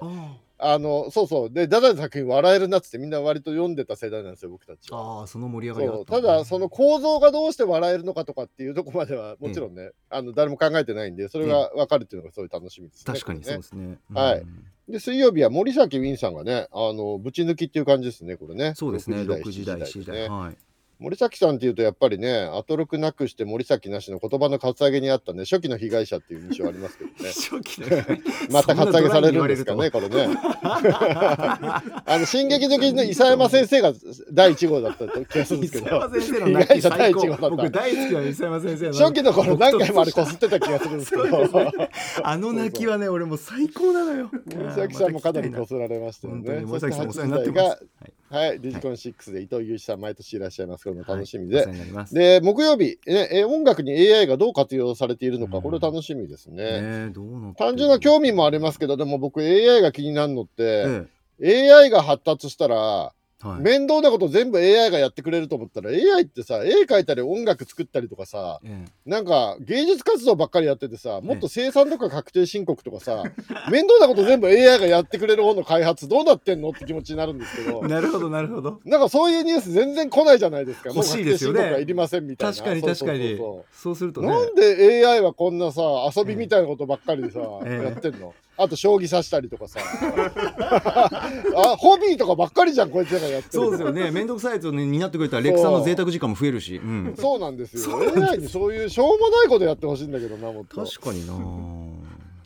[0.57, 1.49] ああのそうそう。
[1.51, 5.19] で太宰の作品笑えるなっつってみんな割と読んでた世代なんですよ僕たちは。
[5.19, 13.13] ああその盛り上がりがあそうったただその構造がどうして笑えるのかとかっていうとこまではもちろんね、あの誰も考えてないんでそれが分かるっていうのがすごい楽しみですね。
[13.13, 13.97] 確かにそうですね。
[14.13, 14.65] はいうん。
[14.89, 18.73] で水曜日は森崎ウィンさんがねあのぶち抜きっていう感じですねこれね。
[18.75, 19.17] そうですね。
[19.17, 20.29] 6 6時台7時台。
[20.29, 20.57] はい
[21.03, 27.15] 森崎さんっていうとやっぱりねアトロクなくして森崎なしの言葉のカツアゲにあったね初期の被害者っていう印象ありますけどね。
[27.35, 27.87] 初期の
[28.49, 30.29] またカツアゲされるんですかねこれね。
[30.63, 33.91] あの進撃の巨人の伊佐山先生が
[34.31, 35.97] 第1号だった気がするんですけど。
[35.97, 37.49] 伊佐山先生の被害者第1最高号だった。
[37.49, 41.23] 僕大好きな伊佐山先生の初期の頃何回もあれこ僕すってた気がするんですけど。
[41.25, 41.89] ね。
[42.23, 44.31] あの泣きはね俺もう最高なのよ。
[44.55, 46.61] 森崎さんもかなりこすられましたよね。
[46.61, 48.59] 森崎さんお世話になってそして8ます時台がはい。
[48.59, 50.85] デジコン6で伊藤雄一さん毎年いらっしゃいます。
[50.85, 51.67] これも楽しみおで
[52.11, 55.63] で木曜日、ね、え音楽に AI がどう活用されているのか、うん。
[55.63, 57.11] これ楽しみですね。
[57.59, 61.07] 単純な興味もありますけど、でも僕 AI が気になるのって、
[61.39, 63.61] え AI が発達したら、えはい。
[63.61, 73.23] 面倒なこと全部 AI がやってくれると思ったら、AI ってさ、絵描いたり音楽作ったりとかさ、えなんか芸術活動ばっかりやっててさ、もっと生産とか確定申告とかさ、
[73.69, 77.81] 面倒なこと全部 AI がやってくれる方の開発どうなってんのって気持ちになるんですけど。
[77.83, 77.87] え。
[77.87, 78.79] なるほどなるほど。
[78.85, 80.89] なんかそういうニュース全然来ないじゃないですか。
[80.89, 81.81] 欲しいですよね。
[81.81, 82.53] いりませんみたいな。
[82.55, 83.19] 確かに確かに。
[83.19, 84.27] そうそうそうするとね。
[84.27, 85.81] なんで AI はこんなさ
[86.15, 87.85] 遊びみたいなことばっかりさ、ええ。
[87.85, 88.33] やってんの？
[88.55, 89.79] あと将棋指したりとかさ。
[91.55, 93.51] あホビーとかばっかりじゃんこいつらがやってる。
[93.51, 94.11] そうですよね。
[94.11, 96.75] 面倒くさいやつをね担ってくれたらレックさんの贅沢時間も増えるし。
[96.77, 97.15] うん。
[97.17, 97.97] そうなんですよ。
[97.97, 100.85] AI にそういうしょうもないことやってほしいんだけどなもっと。
[100.85, 101.33] 確かにな。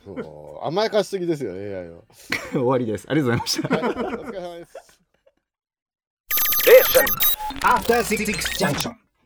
[0.05, 0.65] そう。
[0.65, 2.03] 甘やかしすぎですよ AI を。
[2.51, 3.05] 終わりです。
[3.09, 3.75] ありがとうございました。
[3.75, 4.97] はいお疲れ様です。
[7.63, 8.25] After Six
[8.57, 9.06] Junction.